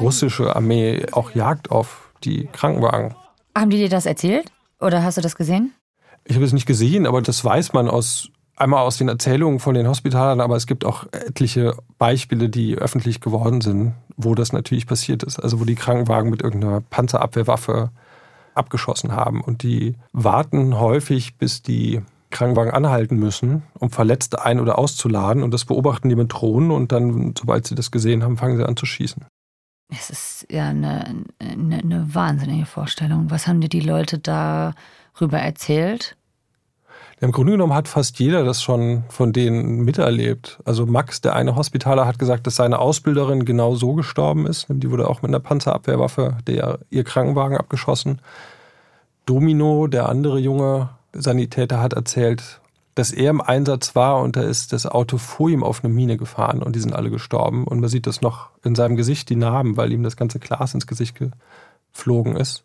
russische 0.00 0.56
Armee 0.56 1.04
auch 1.12 1.32
Jagd 1.32 1.70
auf 1.70 2.10
die 2.24 2.48
Krankenwagen. 2.52 3.14
Haben 3.56 3.70
die 3.70 3.78
dir 3.78 3.88
das 3.88 4.06
erzählt? 4.06 4.50
Oder 4.80 5.02
hast 5.02 5.16
du 5.16 5.20
das 5.20 5.36
gesehen? 5.36 5.72
Ich 6.24 6.36
habe 6.36 6.44
es 6.44 6.52
nicht 6.52 6.66
gesehen, 6.66 7.06
aber 7.06 7.22
das 7.22 7.44
weiß 7.44 7.72
man 7.72 7.88
aus 7.88 8.30
einmal 8.56 8.84
aus 8.84 8.98
den 8.98 9.08
Erzählungen 9.08 9.58
von 9.58 9.74
den 9.74 9.88
Hospitalern, 9.88 10.40
aber 10.40 10.56
es 10.56 10.66
gibt 10.66 10.84
auch 10.84 11.06
etliche 11.12 11.76
Beispiele, 11.98 12.48
die 12.48 12.76
öffentlich 12.76 13.20
geworden 13.20 13.60
sind, 13.60 13.94
wo 14.16 14.34
das 14.34 14.52
natürlich 14.52 14.86
passiert 14.86 15.22
ist. 15.22 15.40
Also 15.40 15.60
wo 15.60 15.64
die 15.64 15.74
Krankenwagen 15.74 16.30
mit 16.30 16.42
irgendeiner 16.42 16.80
Panzerabwehrwaffe 16.80 17.90
abgeschossen 18.54 19.12
haben. 19.12 19.40
Und 19.40 19.62
die 19.62 19.96
warten 20.12 20.78
häufig, 20.78 21.36
bis 21.36 21.62
die 21.62 22.02
Krankenwagen 22.30 22.72
anhalten 22.72 23.16
müssen, 23.16 23.62
um 23.78 23.90
Verletzte 23.90 24.44
ein- 24.44 24.60
oder 24.60 24.78
auszuladen. 24.78 25.42
Und 25.42 25.52
das 25.52 25.64
beobachten 25.64 26.08
die 26.08 26.16
mit 26.16 26.32
Drohnen 26.32 26.70
und 26.70 26.92
dann, 26.92 27.34
sobald 27.38 27.66
sie 27.66 27.74
das 27.74 27.90
gesehen 27.90 28.22
haben, 28.22 28.36
fangen 28.36 28.56
sie 28.56 28.66
an 28.66 28.76
zu 28.76 28.86
schießen. 28.86 29.24
Es 29.90 30.10
ist 30.10 30.46
ja 30.50 30.68
eine, 30.68 31.24
eine, 31.38 31.78
eine 31.78 32.14
wahnsinnige 32.14 32.66
Vorstellung. 32.66 33.30
Was 33.30 33.46
haben 33.46 33.60
dir 33.60 33.68
die 33.68 33.80
Leute 33.80 34.18
darüber 34.18 35.38
erzählt? 35.38 36.16
Im 37.20 37.32
Grunde 37.32 37.52
genommen 37.52 37.74
hat 37.74 37.88
fast 37.88 38.18
jeder 38.18 38.44
das 38.44 38.62
schon 38.62 39.04
von 39.08 39.32
denen 39.32 39.84
miterlebt. 39.84 40.58
Also 40.64 40.84
Max, 40.84 41.20
der 41.20 41.34
eine 41.36 41.56
Hospitaler, 41.56 42.06
hat 42.06 42.18
gesagt, 42.18 42.46
dass 42.46 42.56
seine 42.56 42.78
Ausbilderin 42.80 43.44
genau 43.44 43.76
so 43.76 43.94
gestorben 43.94 44.46
ist. 44.46 44.66
Die 44.68 44.90
wurde 44.90 45.08
auch 45.08 45.22
mit 45.22 45.30
einer 45.30 45.40
Panzerabwehrwaffe 45.40 46.38
der 46.46 46.80
ihr 46.90 47.04
Krankenwagen 47.04 47.56
abgeschossen. 47.56 48.20
Domino, 49.26 49.86
der 49.86 50.08
andere 50.08 50.38
junge 50.38 50.90
Sanitäter, 51.12 51.80
hat 51.80 51.92
erzählt, 51.94 52.60
dass 52.94 53.10
er 53.10 53.30
im 53.30 53.40
Einsatz 53.40 53.96
war 53.96 54.22
und 54.22 54.36
da 54.36 54.42
ist 54.42 54.72
das 54.72 54.86
Auto 54.86 55.18
vor 55.18 55.50
ihm 55.50 55.64
auf 55.64 55.82
eine 55.82 55.92
Mine 55.92 56.16
gefahren 56.16 56.62
und 56.62 56.76
die 56.76 56.80
sind 56.80 56.94
alle 56.94 57.10
gestorben. 57.10 57.64
Und 57.64 57.80
man 57.80 57.88
sieht 57.88 58.06
das 58.06 58.20
noch 58.20 58.50
in 58.62 58.74
seinem 58.74 58.96
Gesicht, 58.96 59.28
die 59.30 59.36
Narben, 59.36 59.76
weil 59.76 59.92
ihm 59.92 60.02
das 60.02 60.16
ganze 60.16 60.38
Glas 60.38 60.74
ins 60.74 60.86
Gesicht 60.86 61.18
geflogen 61.92 62.36
ist. 62.36 62.64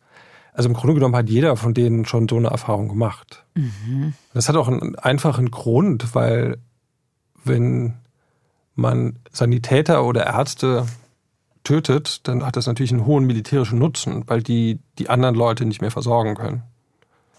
Also 0.54 0.70
im 0.70 0.76
Grunde 0.76 0.96
genommen 0.96 1.16
hat 1.16 1.30
jeder 1.30 1.56
von 1.56 1.74
denen 1.74 2.06
schon 2.06 2.28
so 2.28 2.38
eine 2.38 2.50
Erfahrung 2.50 2.90
gemacht. 2.90 3.44
Mhm. 3.56 4.14
Das 4.34 4.50
hat 4.50 4.56
auch 4.56 4.68
einen 4.68 4.96
einfachen 4.96 5.52
Grund, 5.52 6.14
weil 6.14 6.58
wenn 7.44 7.96
man 8.76 9.18
Sanitäter 9.32 10.06
oder 10.06 10.28
Ärzte 10.28 10.86
tötet, 11.64 12.28
dann 12.28 12.46
hat 12.46 12.56
das 12.56 12.68
natürlich 12.68 12.92
einen 12.92 13.06
hohen 13.06 13.26
militärischen 13.26 13.80
Nutzen, 13.80 14.24
weil 14.28 14.42
die 14.42 14.80
die 14.98 15.10
anderen 15.10 15.36
Leute 15.36 15.66
nicht 15.66 15.82
mehr 15.82 15.92
versorgen 15.92 16.36
können. 16.36 16.64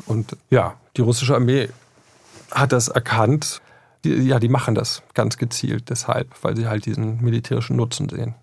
Und 0.07 0.37
ja, 0.51 0.75
die 0.97 1.03
russische 1.03 1.35
Armee 1.35 1.69
hat 2.51 2.73
das 2.73 2.89
erkannt. 2.89 3.61
Die, 4.05 4.15
ja, 4.15 4.39
die 4.39 4.49
machen 4.49 4.75
das 4.75 5.03
ganz 5.15 5.37
gezielt 5.37 5.91
deshalb, 5.91 6.31
weil 6.43 6.57
sie 6.57 6.67
halt 6.69 6.87
diesen 6.87 7.21
militärischen 7.23 7.77
Nutzen 7.77 8.09
sehen. 8.09 8.35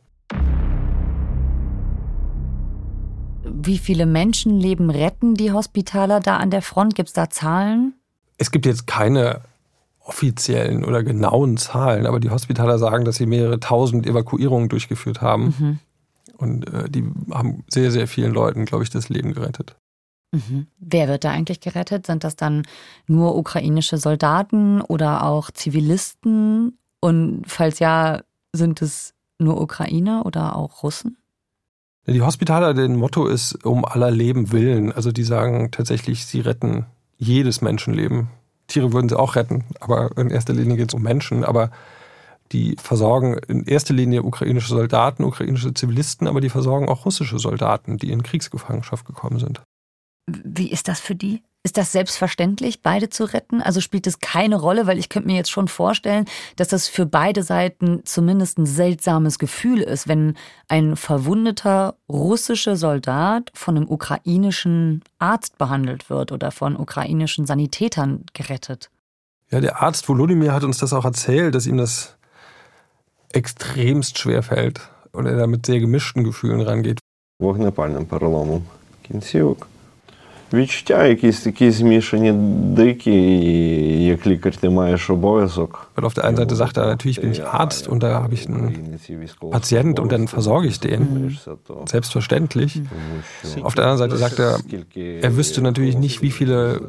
Wie 3.43 3.77
viele 3.77 4.05
Menschenleben 4.05 4.89
retten 4.89 5.33
die 5.33 5.51
Hospitaler 5.51 6.19
da 6.19 6.37
an 6.37 6.51
der 6.51 6.61
Front? 6.61 6.95
Gibt 6.95 7.09
es 7.09 7.13
da 7.13 7.29
Zahlen? 7.29 7.93
Es 8.37 8.51
gibt 8.51 8.65
jetzt 8.65 8.85
keine 8.85 9.41
offiziellen 9.99 10.85
oder 10.85 11.03
genauen 11.03 11.57
Zahlen, 11.57 12.05
aber 12.05 12.19
die 12.19 12.29
Hospitaler 12.29 12.77
sagen, 12.77 13.03
dass 13.03 13.15
sie 13.15 13.25
mehrere 13.25 13.59
tausend 13.59 14.05
Evakuierungen 14.05 14.69
durchgeführt 14.69 15.21
haben. 15.21 15.55
Mhm. 15.57 15.79
Und 16.37 16.73
äh, 16.73 16.89
die 16.89 17.03
haben 17.31 17.63
sehr, 17.67 17.91
sehr 17.91 18.07
vielen 18.07 18.33
Leuten, 18.33 18.65
glaube 18.65 18.83
ich, 18.83 18.89
das 18.89 19.09
Leben 19.09 19.33
gerettet. 19.33 19.75
Mhm. 20.31 20.67
Wer 20.79 21.07
wird 21.07 21.23
da 21.23 21.31
eigentlich 21.31 21.61
gerettet? 21.61 22.05
Sind 22.05 22.23
das 22.23 22.35
dann 22.35 22.63
nur 23.07 23.35
ukrainische 23.35 23.97
Soldaten 23.97 24.81
oder 24.81 25.23
auch 25.23 25.51
Zivilisten? 25.51 26.77
Und 26.99 27.43
falls 27.45 27.79
ja, 27.79 28.21
sind 28.53 28.81
es 28.81 29.13
nur 29.39 29.61
Ukrainer 29.61 30.25
oder 30.25 30.55
auch 30.55 30.83
Russen? 30.83 31.17
Die 32.07 32.21
Hospitaler, 32.21 32.73
deren 32.73 32.95
Motto 32.95 33.27
ist 33.27 33.65
um 33.65 33.83
aller 33.83 34.11
Leben 34.11 34.51
willen. 34.51 34.91
Also 34.93 35.11
die 35.11 35.23
sagen 35.23 35.71
tatsächlich, 35.71 36.25
sie 36.25 36.39
retten 36.39 36.85
jedes 37.17 37.61
Menschenleben. 37.61 38.29
Tiere 38.67 38.93
würden 38.93 39.09
sie 39.09 39.19
auch 39.19 39.35
retten, 39.35 39.65
aber 39.79 40.17
in 40.17 40.29
erster 40.29 40.53
Linie 40.53 40.77
geht 40.77 40.89
es 40.89 40.93
um 40.93 41.01
Menschen. 41.01 41.43
Aber 41.43 41.69
die 42.53 42.75
versorgen 42.77 43.37
in 43.47 43.65
erster 43.65 43.93
Linie 43.93 44.23
ukrainische 44.23 44.69
Soldaten, 44.69 45.23
ukrainische 45.23 45.73
Zivilisten, 45.73 46.27
aber 46.27 46.39
die 46.39 46.49
versorgen 46.49 46.87
auch 46.87 47.05
russische 47.05 47.39
Soldaten, 47.39 47.97
die 47.97 48.11
in 48.11 48.23
Kriegsgefangenschaft 48.23 49.05
gekommen 49.05 49.39
sind. 49.39 49.61
Wie 50.27 50.69
ist 50.69 50.87
das 50.87 50.99
für 50.99 51.15
die? 51.15 51.41
Ist 51.63 51.77
das 51.77 51.91
selbstverständlich, 51.91 52.81
beide 52.81 53.09
zu 53.09 53.25
retten? 53.25 53.61
Also 53.61 53.81
spielt 53.81 54.07
es 54.07 54.19
keine 54.19 54.55
Rolle, 54.55 54.87
weil 54.87 54.97
ich 54.97 55.09
könnte 55.09 55.27
mir 55.27 55.35
jetzt 55.35 55.51
schon 55.51 55.67
vorstellen, 55.67 56.25
dass 56.55 56.69
das 56.69 56.87
für 56.87 57.05
beide 57.05 57.43
Seiten 57.43 58.05
zumindest 58.05 58.57
ein 58.57 58.65
seltsames 58.65 59.37
Gefühl 59.37 59.81
ist, 59.81 60.07
wenn 60.07 60.35
ein 60.69 60.95
verwundeter 60.95 61.95
russischer 62.07 62.77
Soldat 62.77 63.51
von 63.53 63.75
einem 63.75 63.89
ukrainischen 63.89 65.03
Arzt 65.19 65.57
behandelt 65.57 66.09
wird 66.09 66.31
oder 66.31 66.51
von 66.51 66.77
ukrainischen 66.77 67.45
Sanitätern 67.45 68.23
gerettet. 68.33 68.89
Ja, 69.49 69.59
der 69.59 69.81
Arzt 69.81 70.07
Volodymyr 70.07 70.53
hat 70.53 70.63
uns 70.63 70.77
das 70.77 70.93
auch 70.93 71.05
erzählt, 71.05 71.53
dass 71.53 71.67
ihm 71.67 71.77
das 71.77 72.15
extremst 73.33 74.17
schwer 74.19 74.43
fällt 74.43 74.89
und 75.11 75.25
er 75.25 75.35
da 75.35 75.47
mit 75.47 75.65
sehr 75.65 75.79
gemischten 75.79 76.23
Gefühlen 76.23 76.61
rangeht. 76.61 76.99
Wochenballen 77.39 78.07
Paralomum. 78.07 78.65
Kinsiuk. 79.03 79.67
Відчуття 80.52 81.06
якісь 81.06 81.40
такі 81.40 81.70
змішані, 81.70 82.32
дикі, 82.76 83.12
і 83.12 84.04
як 84.04 84.26
лікар 84.26 84.56
ти 84.56 84.70
маєш 84.70 85.10
обов'язок. 85.10 85.90
Weil 85.96 86.04
auf 86.04 86.14
der 86.14 86.24
einen 86.24 86.36
Seite 86.36 86.56
sagt 86.56 86.76
er, 86.76 86.86
natürlich 86.86 87.20
bin 87.20 87.32
ich 87.32 87.42
Arzt 87.44 87.88
und 87.88 88.02
da 88.02 88.22
habe 88.22 88.34
ich 88.34 88.46
einen 88.48 88.98
Patient 89.50 89.98
und 90.00 90.12
dann 90.12 90.28
versorge 90.28 90.68
ich 90.68 90.78
den. 90.80 91.36
Selbstverständlich. 91.86 92.82
Auf 93.62 93.74
der 93.74 93.84
anderen 93.86 93.98
Seite 93.98 94.16
sagt 94.18 94.38
er, 94.38 94.58
er 95.22 95.36
wüsste 95.36 95.62
natürlich 95.62 95.96
nicht, 95.96 96.20
wie 96.22 96.30
viele 96.30 96.80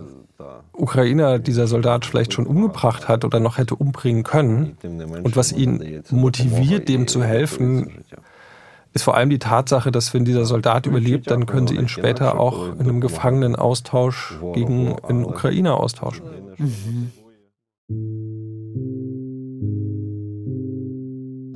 Ukrainer 0.73 1.39
dieser 1.39 1.67
Soldat 1.67 2.05
vielleicht 2.05 2.33
schon 2.33 2.47
umgebracht 2.47 3.07
hat 3.07 3.23
oder 3.23 3.39
noch 3.39 3.57
hätte 3.57 3.75
umbringen 3.75 4.23
können. 4.23 4.77
Und 5.23 5.37
was 5.37 5.51
ihn 5.51 6.03
motiviert, 6.09 6.89
dem 6.89 7.07
zu 7.07 7.23
helfen, 7.23 8.03
ist 8.98 9.04
vor 9.04 9.16
allem 9.16 9.30
die 9.30 9.38
Tatsache, 9.38 9.92
dass 9.92 10.12
wenn 10.12 10.24
dieser 10.24 10.44
Soldat 10.44 10.86
überlebt, 10.86 11.30
dann 11.30 11.46
können 11.46 11.68
sie 11.68 11.76
ihn 11.76 11.88
später 11.88 12.40
auch 12.40 12.72
in 12.72 12.80
einem 12.80 13.00
Gefangenenaustausch 13.00 14.34
gegen 14.54 14.98
einen 15.04 15.24
Ukrainer 15.24 15.78
austauschen. 15.78 16.26
Mhm. 16.58 17.12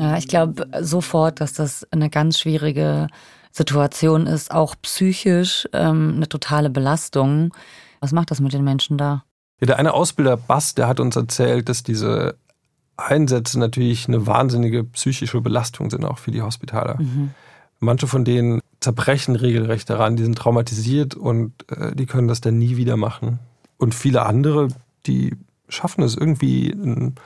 Ja, 0.00 0.16
ich 0.16 0.28
glaube 0.28 0.68
sofort, 0.80 1.40
dass 1.40 1.52
das 1.52 1.84
eine 1.90 2.10
ganz 2.10 2.38
schwierige 2.38 3.08
Situation 3.50 4.28
ist, 4.28 4.52
auch 4.52 4.76
psychisch 4.80 5.68
ähm, 5.72 6.12
eine 6.16 6.28
totale 6.28 6.70
Belastung. 6.70 7.52
Was 7.98 8.12
macht 8.12 8.30
das 8.30 8.38
mit 8.38 8.52
den 8.52 8.62
Menschen 8.62 8.98
da? 8.98 9.24
Ja, 9.60 9.66
der 9.66 9.78
eine 9.80 9.94
Ausbilder 9.94 10.36
Bass, 10.36 10.74
der 10.74 10.86
hat 10.86 11.00
uns 11.00 11.16
erzählt, 11.16 11.68
dass 11.68 11.82
diese 11.82 12.36
Einsätze 13.04 13.58
natürlich 13.58 14.08
eine 14.08 14.26
wahnsinnige 14.26 14.84
psychische 14.84 15.40
Belastung 15.40 15.90
sind, 15.90 16.04
auch 16.04 16.18
für 16.18 16.30
die 16.30 16.42
Hospitaler. 16.42 16.98
Mhm. 17.00 17.30
Manche 17.80 18.06
von 18.06 18.24
denen 18.24 18.60
zerbrechen 18.80 19.36
regelrecht 19.36 19.90
daran, 19.90 20.16
die 20.16 20.24
sind 20.24 20.38
traumatisiert 20.38 21.14
und 21.14 21.52
äh, 21.70 21.94
die 21.94 22.06
können 22.06 22.28
das 22.28 22.40
dann 22.40 22.58
nie 22.58 22.76
wieder 22.76 22.96
machen. 22.96 23.38
Und 23.78 23.94
viele 23.94 24.26
andere, 24.26 24.68
die 25.06 25.36
schaffen 25.68 26.02
es 26.04 26.16
irgendwie, 26.16 26.72
einen 26.72 27.16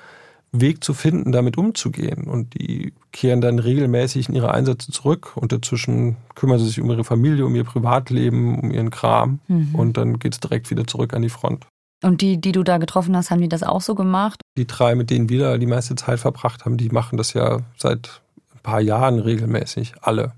Weg 0.52 0.82
zu 0.82 0.94
finden, 0.94 1.32
damit 1.32 1.58
umzugehen. 1.58 2.24
Und 2.24 2.54
die 2.54 2.92
kehren 3.12 3.40
dann 3.40 3.58
regelmäßig 3.58 4.28
in 4.28 4.34
ihre 4.34 4.52
Einsätze 4.52 4.92
zurück 4.92 5.36
und 5.36 5.52
dazwischen 5.52 6.16
kümmern 6.34 6.58
sie 6.58 6.66
sich 6.66 6.80
um 6.80 6.90
ihre 6.90 7.04
Familie, 7.04 7.44
um 7.44 7.54
ihr 7.54 7.64
Privatleben, 7.64 8.58
um 8.58 8.70
ihren 8.70 8.90
Kram. 8.90 9.40
Mhm. 9.48 9.74
Und 9.74 9.96
dann 9.96 10.18
geht 10.18 10.34
es 10.34 10.40
direkt 10.40 10.70
wieder 10.70 10.86
zurück 10.86 11.14
an 11.14 11.22
die 11.22 11.28
Front. 11.28 11.66
Und 12.02 12.20
die, 12.20 12.40
die 12.40 12.52
du 12.52 12.62
da 12.62 12.78
getroffen 12.78 13.16
hast, 13.16 13.30
haben 13.30 13.40
die 13.40 13.48
das 13.48 13.62
auch 13.62 13.80
so 13.80 13.94
gemacht? 13.94 14.40
Die 14.56 14.66
drei, 14.66 14.94
mit 14.94 15.10
denen 15.10 15.28
wir 15.28 15.40
da 15.40 15.58
die 15.58 15.66
meiste 15.66 15.94
Zeit 15.94 16.20
verbracht 16.20 16.64
haben, 16.64 16.76
die 16.76 16.90
machen 16.90 17.16
das 17.16 17.32
ja 17.32 17.60
seit 17.76 18.20
ein 18.54 18.60
paar 18.62 18.80
Jahren 18.80 19.18
regelmäßig, 19.18 19.94
alle. 20.02 20.32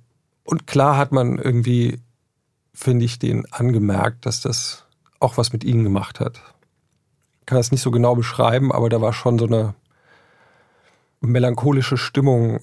Und 0.44 0.66
klar 0.66 0.96
hat 0.96 1.12
man 1.12 1.38
irgendwie, 1.38 2.00
finde 2.72 3.04
ich, 3.04 3.18
denen 3.18 3.44
angemerkt, 3.50 4.24
dass 4.24 4.40
das 4.40 4.84
auch 5.20 5.36
was 5.36 5.52
mit 5.52 5.64
ihnen 5.64 5.82
gemacht 5.82 6.20
hat. 6.20 6.40
Ich 7.40 7.46
kann 7.46 7.58
das 7.58 7.72
nicht 7.72 7.82
so 7.82 7.90
genau 7.90 8.14
beschreiben, 8.14 8.70
aber 8.72 8.88
da 8.88 9.00
war 9.00 9.12
schon 9.12 9.38
so 9.38 9.46
eine 9.46 9.74
melancholische 11.20 11.96
Stimmung, 11.96 12.60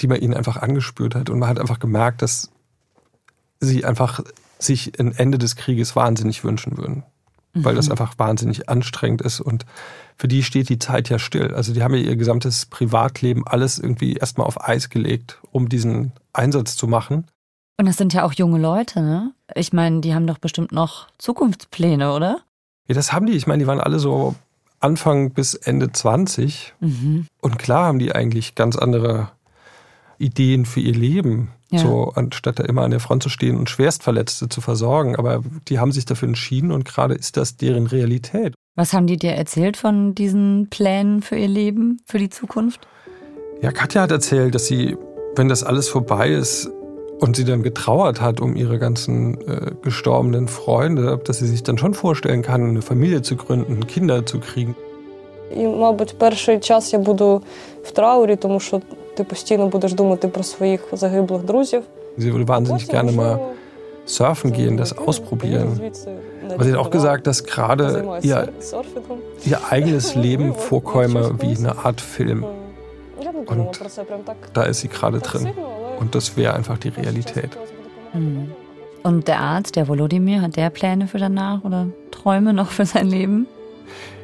die 0.00 0.08
man 0.08 0.20
ihnen 0.20 0.34
einfach 0.34 0.58
angespürt 0.58 1.14
hat. 1.14 1.30
Und 1.30 1.38
man 1.38 1.48
hat 1.48 1.58
einfach 1.58 1.78
gemerkt, 1.78 2.20
dass 2.20 2.50
sie 3.60 3.84
einfach 3.84 4.20
sich 4.58 5.00
ein 5.00 5.12
Ende 5.12 5.38
des 5.38 5.56
Krieges 5.56 5.96
wahnsinnig 5.96 6.44
wünschen 6.44 6.76
würden 6.76 7.04
weil 7.54 7.74
das 7.74 7.86
mhm. 7.86 7.92
einfach 7.92 8.18
wahnsinnig 8.18 8.68
anstrengend 8.68 9.22
ist 9.22 9.40
und 9.40 9.66
für 10.16 10.28
die 10.28 10.42
steht 10.42 10.68
die 10.68 10.78
Zeit 10.78 11.08
ja 11.08 11.18
still. 11.18 11.54
Also 11.54 11.72
die 11.72 11.82
haben 11.82 11.94
ja 11.94 12.00
ihr 12.00 12.16
gesamtes 12.16 12.66
Privatleben 12.66 13.46
alles 13.46 13.78
irgendwie 13.78 14.14
erstmal 14.14 14.46
auf 14.46 14.62
Eis 14.62 14.90
gelegt, 14.90 15.38
um 15.50 15.68
diesen 15.68 16.12
Einsatz 16.32 16.76
zu 16.76 16.86
machen. 16.86 17.24
Und 17.78 17.86
das 17.86 17.96
sind 17.96 18.12
ja 18.12 18.24
auch 18.24 18.34
junge 18.34 18.58
Leute, 18.58 19.00
ne? 19.00 19.32
Ich 19.54 19.72
meine, 19.72 20.02
die 20.02 20.14
haben 20.14 20.26
doch 20.26 20.36
bestimmt 20.36 20.70
noch 20.70 21.08
Zukunftspläne, 21.16 22.12
oder? 22.12 22.40
Ja, 22.86 22.94
das 22.94 23.12
haben 23.12 23.26
die. 23.26 23.32
Ich 23.32 23.46
meine, 23.46 23.62
die 23.62 23.66
waren 23.66 23.80
alle 23.80 23.98
so 23.98 24.34
Anfang 24.80 25.30
bis 25.30 25.54
Ende 25.54 25.90
20. 25.90 26.74
Mhm. 26.80 27.26
Und 27.40 27.58
klar 27.58 27.86
haben 27.86 27.98
die 27.98 28.14
eigentlich 28.14 28.54
ganz 28.54 28.76
andere 28.76 29.30
Ideen 30.18 30.66
für 30.66 30.80
ihr 30.80 30.94
Leben. 30.94 31.48
Ja. 31.71 31.79
So, 31.79 32.11
anstatt 32.15 32.59
da 32.59 32.63
immer 32.63 32.83
an 32.83 32.91
der 32.91 32.99
Front 32.99 33.23
zu 33.23 33.29
stehen 33.29 33.57
und 33.57 33.69
Schwerstverletzte 33.69 34.49
zu 34.49 34.61
versorgen. 34.61 35.15
Aber 35.15 35.41
die 35.67 35.79
haben 35.79 35.91
sich 35.91 36.05
dafür 36.05 36.27
entschieden 36.27 36.71
und 36.71 36.85
gerade 36.85 37.15
ist 37.15 37.37
das 37.37 37.57
deren 37.57 37.87
Realität. 37.87 38.53
Was 38.75 38.93
haben 38.93 39.07
die 39.07 39.17
dir 39.17 39.31
erzählt 39.31 39.77
von 39.77 40.15
diesen 40.15 40.67
Plänen 40.69 41.21
für 41.21 41.37
ihr 41.37 41.47
Leben, 41.47 42.01
für 42.05 42.19
die 42.19 42.29
Zukunft? 42.29 42.87
Ja, 43.61 43.71
Katja 43.71 44.01
hat 44.01 44.11
erzählt, 44.11 44.53
dass 44.53 44.67
sie, 44.67 44.97
wenn 45.35 45.47
das 45.47 45.63
alles 45.63 45.87
vorbei 45.87 46.29
ist 46.29 46.69
und 47.19 47.35
sie 47.35 47.45
dann 47.45 47.63
getrauert 47.63 48.19
hat 48.21 48.41
um 48.41 48.55
ihre 48.55 48.77
ganzen 48.77 49.39
äh, 49.47 49.71
gestorbenen 49.81 50.47
Freunde, 50.47 51.19
dass 51.23 51.39
sie 51.39 51.47
sich 51.47 51.63
dann 51.63 51.77
schon 51.77 51.93
vorstellen 51.93 52.41
kann, 52.41 52.69
eine 52.69 52.81
Familie 52.81 53.21
zu 53.21 53.35
gründen, 53.37 53.87
Kinder 53.87 54.25
zu 54.25 54.39
kriegen. 54.39 54.75
І, 55.51 55.67
мабуть, 55.67 56.17
перший 56.17 56.59
час 56.59 56.93
я 56.93 56.99
буду 56.99 57.41
в 57.83 57.91
траурі, 57.91 58.35
тому 58.35 58.59
що 58.59 58.81
ти 59.19 59.23
постійно 59.23 59.67
будеш 59.67 59.93
думати 59.93 60.27
про 60.27 60.43
своїх 60.43 60.81
загиблих 60.91 61.41
друзів. 61.41 61.83
Sie 62.17 62.31
würde 62.33 62.45
wahnsinnig 62.45 62.87
gerne 62.95 63.11
mal 63.11 63.39
surfen 64.05 64.53
gehen, 64.53 64.77
das 64.77 64.97
ausprobieren. 64.97 65.69
Aber 66.53 66.63
sie 66.63 66.71
hat 66.71 66.79
auch 66.79 66.91
gesagt, 66.91 67.27
dass 67.27 67.43
gerade 67.43 67.85
ihr, 68.21 68.49
ihr 69.45 69.59
eigenes 69.69 70.15
Leben 70.15 70.53
vorkäme 70.53 71.41
wie 71.41 71.57
eine 71.57 71.77
Art 71.85 72.01
Film. 72.01 72.45
Und 73.47 73.79
da 74.53 74.63
ist 74.63 74.79
sie 74.81 74.87
gerade 74.87 75.19
drin. 75.19 75.49
Und 75.99 76.15
das 76.15 76.37
wäre 76.37 76.53
einfach 76.53 76.77
die 76.77 76.89
Realität. 76.89 77.57
Mhm. 78.13 78.51
Und 79.03 79.27
der 79.27 79.39
Arzt, 79.39 79.75
der 79.75 79.87
Volodymyr, 79.87 80.41
hat 80.41 80.55
der 80.55 80.69
Pläne 80.69 81.07
für 81.07 81.19
danach 81.19 81.63
oder 81.63 81.87
Träume 82.11 82.53
noch 82.53 82.71
für 82.71 82.85
sein 82.85 83.07
Leben? 83.07 83.47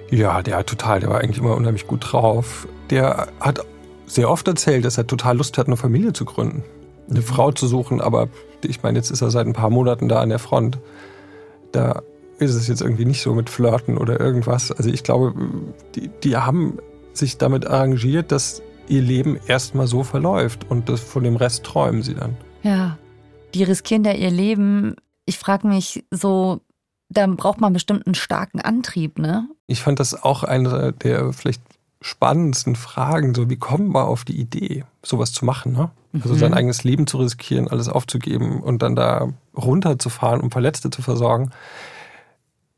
Ja, 0.10 0.42
der 0.42 0.58
hat 0.58 0.68
total, 0.68 1.00
der 1.00 1.10
war 1.10 1.22
eigentlich 1.22 1.38
immer 1.38 1.56
unheimlich 1.56 1.88
gut 1.88 2.12
drauf. 2.12 2.68
Der 2.90 3.28
hat 3.40 3.64
sehr 4.07 4.31
oft 4.31 4.47
erzählt, 4.49 4.85
dass 4.85 4.99
er 4.99 5.07
total 5.07 5.37
Lust 5.37 5.59
hat, 5.59 5.67
eine 5.67 5.77
Familie 5.77 6.13
zu 6.13 6.25
gründen, 6.25 6.63
eine 7.11 7.23
Frau 7.23 7.53
zu 7.53 7.67
suchen, 7.67 8.01
aber 8.01 8.29
ich 8.63 8.83
meine, 8.83 8.99
jetzt 8.99 9.11
ist 9.11 9.23
er 9.23 9.31
seit 9.31 9.47
ein 9.47 9.53
paar 9.53 9.71
Monaten 9.71 10.09
da 10.09 10.21
an 10.21 10.29
der 10.29 10.39
Front. 10.39 10.79
Da 11.73 12.03
ist 12.39 12.55
es 12.55 12.69
jetzt 12.69 12.83
irgendwie 12.83 13.05
nicht 13.05 13.23
so 13.23 13.35
mit 13.35 13.51
Flirten 13.51 13.99
oder 13.99 14.21
irgendwas. 14.21 14.71
Also 14.71 14.91
ich 14.91 15.03
glaube, 15.03 15.35
die, 15.95 16.11
die 16.23 16.37
haben 16.37 16.79
sich 17.13 17.39
damit 17.39 17.67
arrangiert, 17.67 18.33
dass 18.33 18.63
ihr 18.89 19.03
Leben 19.03 19.39
erstmal 19.47 19.87
so 19.87 20.03
verläuft 20.03 20.71
und 20.71 20.89
das, 20.89 21.01
von 21.01 21.25
dem 21.25 21.37
Rest 21.37 21.65
träumen 21.65 22.03
sie 22.03 22.15
dann. 22.15 22.37
Ja, 22.63 22.99
die 23.55 23.65
riskieren 23.65 24.03
da 24.03 24.13
ihr 24.13 24.31
Leben. 24.31 24.97
Ich 25.25 25.39
frage 25.39 25.67
mich 25.67 26.05
so, 26.11 26.61
da 27.09 27.27
braucht 27.27 27.61
man 27.61 27.73
bestimmt 27.73 28.07
einen 28.07 28.15
starken 28.15 28.61
Antrieb, 28.61 29.19
ne? 29.19 29.49
Ich 29.67 29.81
fand 29.81 30.01
das 30.01 30.23
auch 30.23 30.43
eine 30.43 30.93
der 30.93 31.33
vielleicht 31.33 31.63
spannendsten 32.01 32.77
Fragen, 32.77 33.35
so 33.35 33.49
wie 33.49 33.57
kommt 33.57 33.89
man 33.89 34.05
auf 34.05 34.25
die 34.25 34.39
Idee, 34.39 34.85
sowas 35.03 35.33
zu 35.33 35.45
machen, 35.45 35.73
ne? 35.73 35.91
Also 36.13 36.35
mhm. 36.35 36.39
sein 36.39 36.55
eigenes 36.55 36.85
Leben 36.85 37.07
zu 37.07 37.19
riskieren, 37.19 37.69
alles 37.69 37.89
aufzugeben 37.89 38.63
und 38.63 38.83
dann 38.83 38.97
da 38.97 39.29
runterzufahren, 39.55 40.41
um 40.41 40.51
Verletzte 40.51 40.91
zu 40.91 41.03
versorgen. 41.03 41.51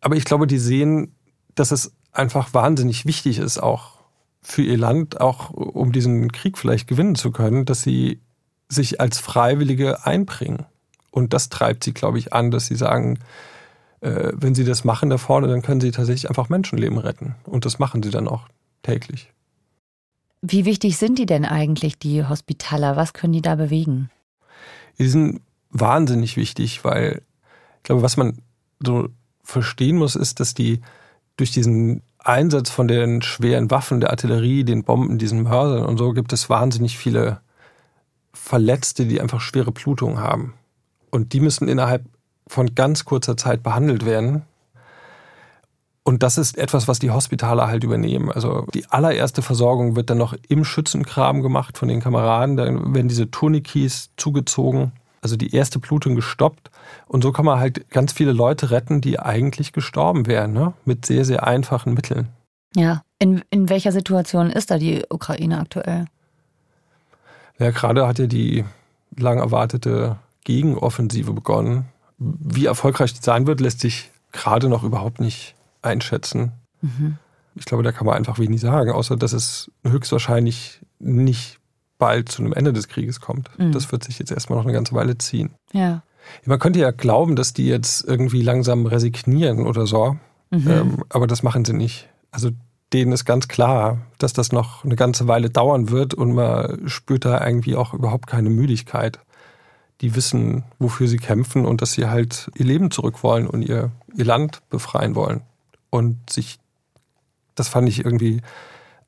Aber 0.00 0.16
ich 0.16 0.24
glaube, 0.24 0.46
die 0.46 0.58
sehen, 0.58 1.14
dass 1.54 1.70
es 1.70 1.92
einfach 2.12 2.54
wahnsinnig 2.54 3.06
wichtig 3.06 3.38
ist, 3.38 3.58
auch 3.58 3.98
für 4.42 4.62
ihr 4.62 4.78
Land, 4.78 5.20
auch 5.20 5.50
um 5.50 5.92
diesen 5.92 6.32
Krieg 6.32 6.58
vielleicht 6.58 6.88
gewinnen 6.88 7.14
zu 7.14 7.30
können, 7.30 7.64
dass 7.64 7.82
sie 7.82 8.20
sich 8.68 9.00
als 9.00 9.18
Freiwillige 9.18 10.04
einbringen. 10.04 10.66
Und 11.10 11.32
das 11.32 11.48
treibt 11.48 11.84
sie, 11.84 11.92
glaube 11.92 12.18
ich, 12.18 12.32
an, 12.32 12.50
dass 12.50 12.66
sie 12.66 12.76
sagen, 12.76 13.18
äh, 14.00 14.32
wenn 14.34 14.54
sie 14.54 14.64
das 14.64 14.84
machen 14.84 15.10
da 15.10 15.18
vorne, 15.18 15.48
dann 15.48 15.62
können 15.62 15.80
sie 15.80 15.90
tatsächlich 15.90 16.28
einfach 16.28 16.48
Menschenleben 16.48 16.98
retten. 16.98 17.34
Und 17.44 17.64
das 17.64 17.78
machen 17.78 18.02
sie 18.02 18.10
dann 18.10 18.28
auch 18.28 18.48
täglich. 18.82 19.32
Wie 20.40 20.64
wichtig 20.64 20.96
sind 20.96 21.18
die 21.18 21.26
denn 21.26 21.44
eigentlich, 21.44 21.98
die 21.98 22.24
Hospitaler? 22.24 22.96
Was 22.96 23.12
können 23.12 23.32
die 23.32 23.42
da 23.42 23.56
bewegen? 23.56 24.10
Die 24.98 25.08
sind 25.08 25.40
wahnsinnig 25.70 26.36
wichtig, 26.36 26.84
weil 26.84 27.22
ich 27.76 27.82
glaube, 27.82 28.02
was 28.02 28.16
man 28.16 28.38
so 28.80 29.08
verstehen 29.42 29.96
muss, 29.96 30.14
ist, 30.14 30.40
dass 30.40 30.54
die 30.54 30.80
durch 31.36 31.50
diesen 31.50 32.02
Einsatz 32.18 32.70
von 32.70 32.88
den 32.88 33.22
schweren 33.22 33.70
Waffen, 33.70 34.00
der 34.00 34.10
Artillerie, 34.10 34.64
den 34.64 34.84
Bomben, 34.84 35.18
diesen 35.18 35.42
Mörsern 35.44 35.84
und 35.84 35.96
so 35.96 36.12
gibt 36.12 36.32
es 36.32 36.50
wahnsinnig 36.50 36.98
viele 36.98 37.40
Verletzte, 38.32 39.06
die 39.06 39.20
einfach 39.20 39.40
schwere 39.40 39.72
Blutungen 39.72 40.18
haben. 40.18 40.54
Und 41.10 41.32
die 41.32 41.40
müssen 41.40 41.68
innerhalb 41.68 42.04
von 42.46 42.74
ganz 42.74 43.04
kurzer 43.04 43.36
Zeit 43.36 43.62
behandelt 43.62 44.04
werden. 44.04 44.42
Und 46.08 46.22
das 46.22 46.38
ist 46.38 46.56
etwas, 46.56 46.88
was 46.88 46.98
die 46.98 47.10
Hospitale 47.10 47.66
halt 47.66 47.84
übernehmen. 47.84 48.32
Also 48.32 48.66
die 48.72 48.86
allererste 48.88 49.42
Versorgung 49.42 49.94
wird 49.94 50.08
dann 50.08 50.16
noch 50.16 50.34
im 50.48 50.64
Schützenkram 50.64 51.42
gemacht 51.42 51.76
von 51.76 51.88
den 51.88 52.00
Kameraden. 52.00 52.56
Dann 52.56 52.94
werden 52.94 53.08
diese 53.08 53.30
Tourniquets 53.30 54.10
zugezogen 54.16 54.92
also 55.20 55.36
die 55.36 55.54
erste 55.54 55.78
Blutung 55.78 56.14
gestoppt. 56.14 56.70
Und 57.06 57.22
so 57.22 57.32
kann 57.32 57.44
man 57.44 57.58
halt 57.58 57.90
ganz 57.90 58.12
viele 58.12 58.32
Leute 58.32 58.70
retten, 58.70 59.00
die 59.00 59.18
eigentlich 59.18 59.72
gestorben 59.72 60.26
wären, 60.26 60.52
ne? 60.52 60.72
mit 60.86 61.04
sehr, 61.04 61.24
sehr 61.24 61.46
einfachen 61.46 61.92
Mitteln. 61.92 62.28
Ja, 62.74 63.02
in, 63.18 63.42
in 63.50 63.68
welcher 63.68 63.92
Situation 63.92 64.48
ist 64.48 64.70
da 64.70 64.78
die 64.78 65.04
Ukraine 65.10 65.58
aktuell? 65.58 66.06
Ja, 67.58 67.70
gerade 67.70 68.06
hat 68.06 68.18
ja 68.18 68.26
die 68.26 68.64
lang 69.16 69.38
erwartete 69.38 70.16
Gegenoffensive 70.44 71.32
begonnen. 71.32 71.86
Wie 72.16 72.66
erfolgreich 72.66 73.12
die 73.12 73.22
sein 73.22 73.46
wird, 73.46 73.60
lässt 73.60 73.80
sich 73.80 74.10
gerade 74.32 74.68
noch 74.68 74.84
überhaupt 74.84 75.20
nicht 75.20 75.54
einschätzen. 75.82 76.52
Mhm. 76.80 77.18
Ich 77.54 77.64
glaube, 77.64 77.82
da 77.82 77.92
kann 77.92 78.06
man 78.06 78.16
einfach 78.16 78.38
wenig 78.38 78.60
sagen, 78.60 78.90
außer 78.90 79.16
dass 79.16 79.32
es 79.32 79.70
höchstwahrscheinlich 79.84 80.80
nicht 80.98 81.58
bald 81.98 82.28
zu 82.28 82.42
einem 82.42 82.52
Ende 82.52 82.72
des 82.72 82.88
Krieges 82.88 83.20
kommt. 83.20 83.50
Mhm. 83.58 83.72
Das 83.72 83.90
wird 83.90 84.04
sich 84.04 84.18
jetzt 84.18 84.30
erstmal 84.30 84.58
noch 84.58 84.64
eine 84.64 84.74
ganze 84.74 84.94
Weile 84.94 85.18
ziehen. 85.18 85.50
Ja. 85.72 86.02
Man 86.44 86.58
könnte 86.58 86.78
ja 86.78 86.90
glauben, 86.90 87.36
dass 87.36 87.52
die 87.52 87.66
jetzt 87.66 88.04
irgendwie 88.04 88.42
langsam 88.42 88.86
resignieren 88.86 89.66
oder 89.66 89.86
so, 89.86 90.16
mhm. 90.50 90.70
ähm, 90.70 91.04
aber 91.08 91.26
das 91.26 91.42
machen 91.42 91.64
sie 91.64 91.72
nicht. 91.72 92.08
Also 92.30 92.50
denen 92.92 93.12
ist 93.12 93.24
ganz 93.24 93.48
klar, 93.48 93.98
dass 94.18 94.32
das 94.32 94.52
noch 94.52 94.84
eine 94.84 94.96
ganze 94.96 95.28
Weile 95.28 95.50
dauern 95.50 95.90
wird 95.90 96.14
und 96.14 96.32
man 96.34 96.88
spürt 96.88 97.24
da 97.24 97.44
irgendwie 97.44 97.76
auch 97.76 97.94
überhaupt 97.94 98.26
keine 98.26 98.50
Müdigkeit. 98.50 99.18
Die 100.00 100.14
wissen, 100.14 100.64
wofür 100.78 101.08
sie 101.08 101.16
kämpfen 101.16 101.66
und 101.66 101.82
dass 101.82 101.92
sie 101.92 102.06
halt 102.06 102.50
ihr 102.54 102.64
Leben 102.64 102.90
zurück 102.90 103.22
wollen 103.22 103.46
und 103.46 103.62
ihr, 103.62 103.90
ihr 104.14 104.24
Land 104.24 104.60
befreien 104.70 105.14
wollen. 105.16 105.42
Und 105.90 106.30
sich, 106.30 106.58
das 107.54 107.68
fand 107.68 107.88
ich 107.88 108.04
irgendwie 108.04 108.42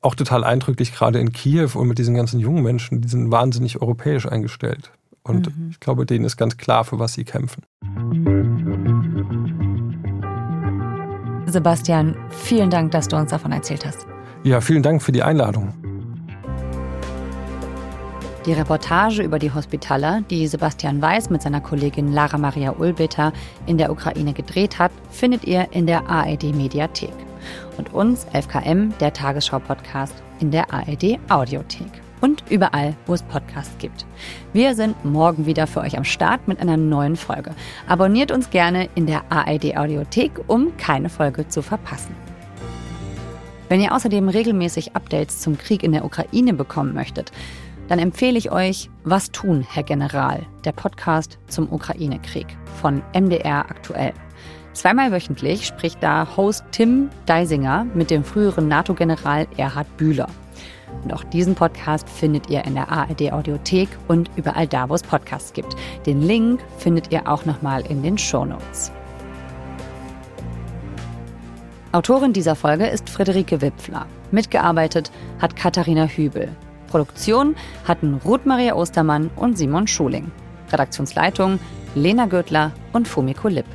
auch 0.01 0.15
total 0.15 0.43
eindrücklich, 0.43 0.93
gerade 0.93 1.19
in 1.19 1.31
Kiew 1.31 1.69
und 1.75 1.87
mit 1.87 1.99
diesen 1.99 2.15
ganzen 2.15 2.39
jungen 2.39 2.63
Menschen, 2.63 3.01
die 3.01 3.07
sind 3.07 3.31
wahnsinnig 3.31 3.81
europäisch 3.81 4.25
eingestellt. 4.25 4.91
Und 5.23 5.55
mhm. 5.55 5.69
ich 5.69 5.79
glaube, 5.79 6.05
denen 6.05 6.25
ist 6.25 6.37
ganz 6.37 6.57
klar, 6.57 6.83
für 6.83 6.97
was 6.97 7.13
sie 7.13 7.23
kämpfen. 7.23 7.63
Sebastian, 11.45 12.15
vielen 12.29 12.69
Dank, 12.69 12.91
dass 12.91 13.07
du 13.07 13.17
uns 13.17 13.29
davon 13.29 13.51
erzählt 13.51 13.85
hast. 13.85 14.07
Ja, 14.43 14.61
vielen 14.61 14.81
Dank 14.81 15.03
für 15.03 15.11
die 15.11 15.21
Einladung. 15.21 15.73
Die 18.47 18.53
Reportage 18.53 19.21
über 19.21 19.37
die 19.37 19.53
Hospitaler, 19.53 20.21
die 20.31 20.47
Sebastian 20.47 20.99
Weiß 20.99 21.29
mit 21.29 21.43
seiner 21.43 21.61
Kollegin 21.61 22.11
Lara 22.11 22.39
Maria 22.39 22.71
Ulbeter 22.71 23.33
in 23.67 23.77
der 23.77 23.91
Ukraine 23.91 24.33
gedreht 24.33 24.79
hat, 24.79 24.91
findet 25.11 25.43
ihr 25.43 25.67
in 25.69 25.85
der 25.85 26.09
ARD 26.09 26.45
Mediathek 26.55 27.13
und 27.77 27.93
uns, 27.93 28.25
11KM, 28.33 28.97
der 28.97 29.13
Tagesschau-Podcast, 29.13 30.15
in 30.39 30.49
der 30.49 30.73
ARD 30.73 31.19
Audiothek 31.29 31.91
und 32.19 32.43
überall, 32.49 32.95
wo 33.05 33.13
es 33.13 33.21
Podcasts 33.21 33.77
gibt. 33.77 34.07
Wir 34.53 34.73
sind 34.73 35.05
morgen 35.05 35.45
wieder 35.45 35.67
für 35.67 35.81
euch 35.81 35.95
am 35.95 36.03
Start 36.03 36.47
mit 36.47 36.59
einer 36.59 36.77
neuen 36.77 37.17
Folge. 37.17 37.53
Abonniert 37.87 38.31
uns 38.31 38.49
gerne 38.49 38.89
in 38.95 39.05
der 39.05 39.21
ARD 39.29 39.77
Audiothek, 39.77 40.31
um 40.47 40.75
keine 40.77 41.09
Folge 41.09 41.47
zu 41.47 41.61
verpassen. 41.61 42.15
Wenn 43.69 43.81
ihr 43.81 43.95
außerdem 43.95 44.27
regelmäßig 44.27 44.95
Updates 44.95 45.39
zum 45.39 45.57
Krieg 45.57 45.83
in 45.83 45.93
der 45.93 46.03
Ukraine 46.03 46.53
bekommen 46.53 46.93
möchtet, 46.93 47.31
dann 47.91 47.99
empfehle 47.99 48.37
ich 48.37 48.53
euch 48.53 48.89
Was 49.03 49.31
tun, 49.31 49.67
Herr 49.69 49.83
General, 49.83 50.45
der 50.63 50.71
Podcast 50.71 51.37
zum 51.47 51.69
Ukraine-Krieg 51.69 52.47
von 52.79 53.03
MDR 53.13 53.69
aktuell. 53.69 54.13
Zweimal 54.71 55.11
wöchentlich 55.11 55.67
spricht 55.67 56.01
da 56.01 56.25
Host 56.37 56.63
Tim 56.71 57.09
Deisinger 57.25 57.85
mit 57.93 58.09
dem 58.09 58.23
früheren 58.23 58.69
NATO-General 58.69 59.45
Erhard 59.57 59.97
Bühler. 59.97 60.29
Und 61.03 61.11
auch 61.11 61.25
diesen 61.25 61.53
Podcast 61.53 62.07
findet 62.07 62.49
ihr 62.49 62.63
in 62.63 62.75
der 62.75 62.89
ARD 62.89 63.33
Audiothek 63.33 63.89
und 64.07 64.31
überall 64.37 64.67
da, 64.67 64.87
wo 64.87 64.95
es 64.95 65.03
Podcasts 65.03 65.51
gibt. 65.51 65.75
Den 66.05 66.21
Link 66.21 66.61
findet 66.77 67.11
ihr 67.11 67.27
auch 67.27 67.43
nochmal 67.43 67.85
in 67.87 68.01
den 68.01 68.17
Show 68.17 68.45
Notes. 68.45 68.89
Autorin 71.91 72.31
dieser 72.31 72.55
Folge 72.55 72.87
ist 72.87 73.09
Friederike 73.09 73.59
Wipfler. 73.59 74.05
Mitgearbeitet 74.31 75.11
hat 75.41 75.57
Katharina 75.57 76.05
Hübel. 76.05 76.55
Produktion 76.91 77.55
hatten 77.87 78.19
Ruth 78.25 78.45
Maria 78.45 78.75
Ostermann 78.75 79.31
und 79.37 79.57
Simon 79.57 79.87
Schuling. 79.87 80.29
Redaktionsleitung 80.71 81.57
Lena 81.95 82.25
Göttler 82.25 82.71
und 82.93 83.07
Fumiko 83.07 83.47
Lipp. 83.47 83.65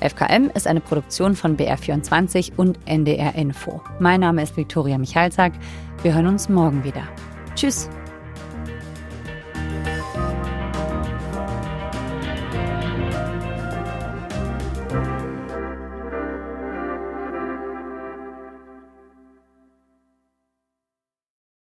FKM 0.00 0.50
ist 0.54 0.66
eine 0.66 0.80
Produktion 0.80 1.34
von 1.34 1.56
BR24 1.56 2.52
und 2.56 2.78
NDR 2.86 3.34
Info. 3.34 3.80
Mein 3.98 4.20
Name 4.20 4.42
ist 4.42 4.56
Viktoria 4.56 4.98
Michalzack. 4.98 5.54
Wir 6.02 6.14
hören 6.14 6.26
uns 6.26 6.50
morgen 6.50 6.84
wieder. 6.84 7.02
Tschüss. 7.54 7.88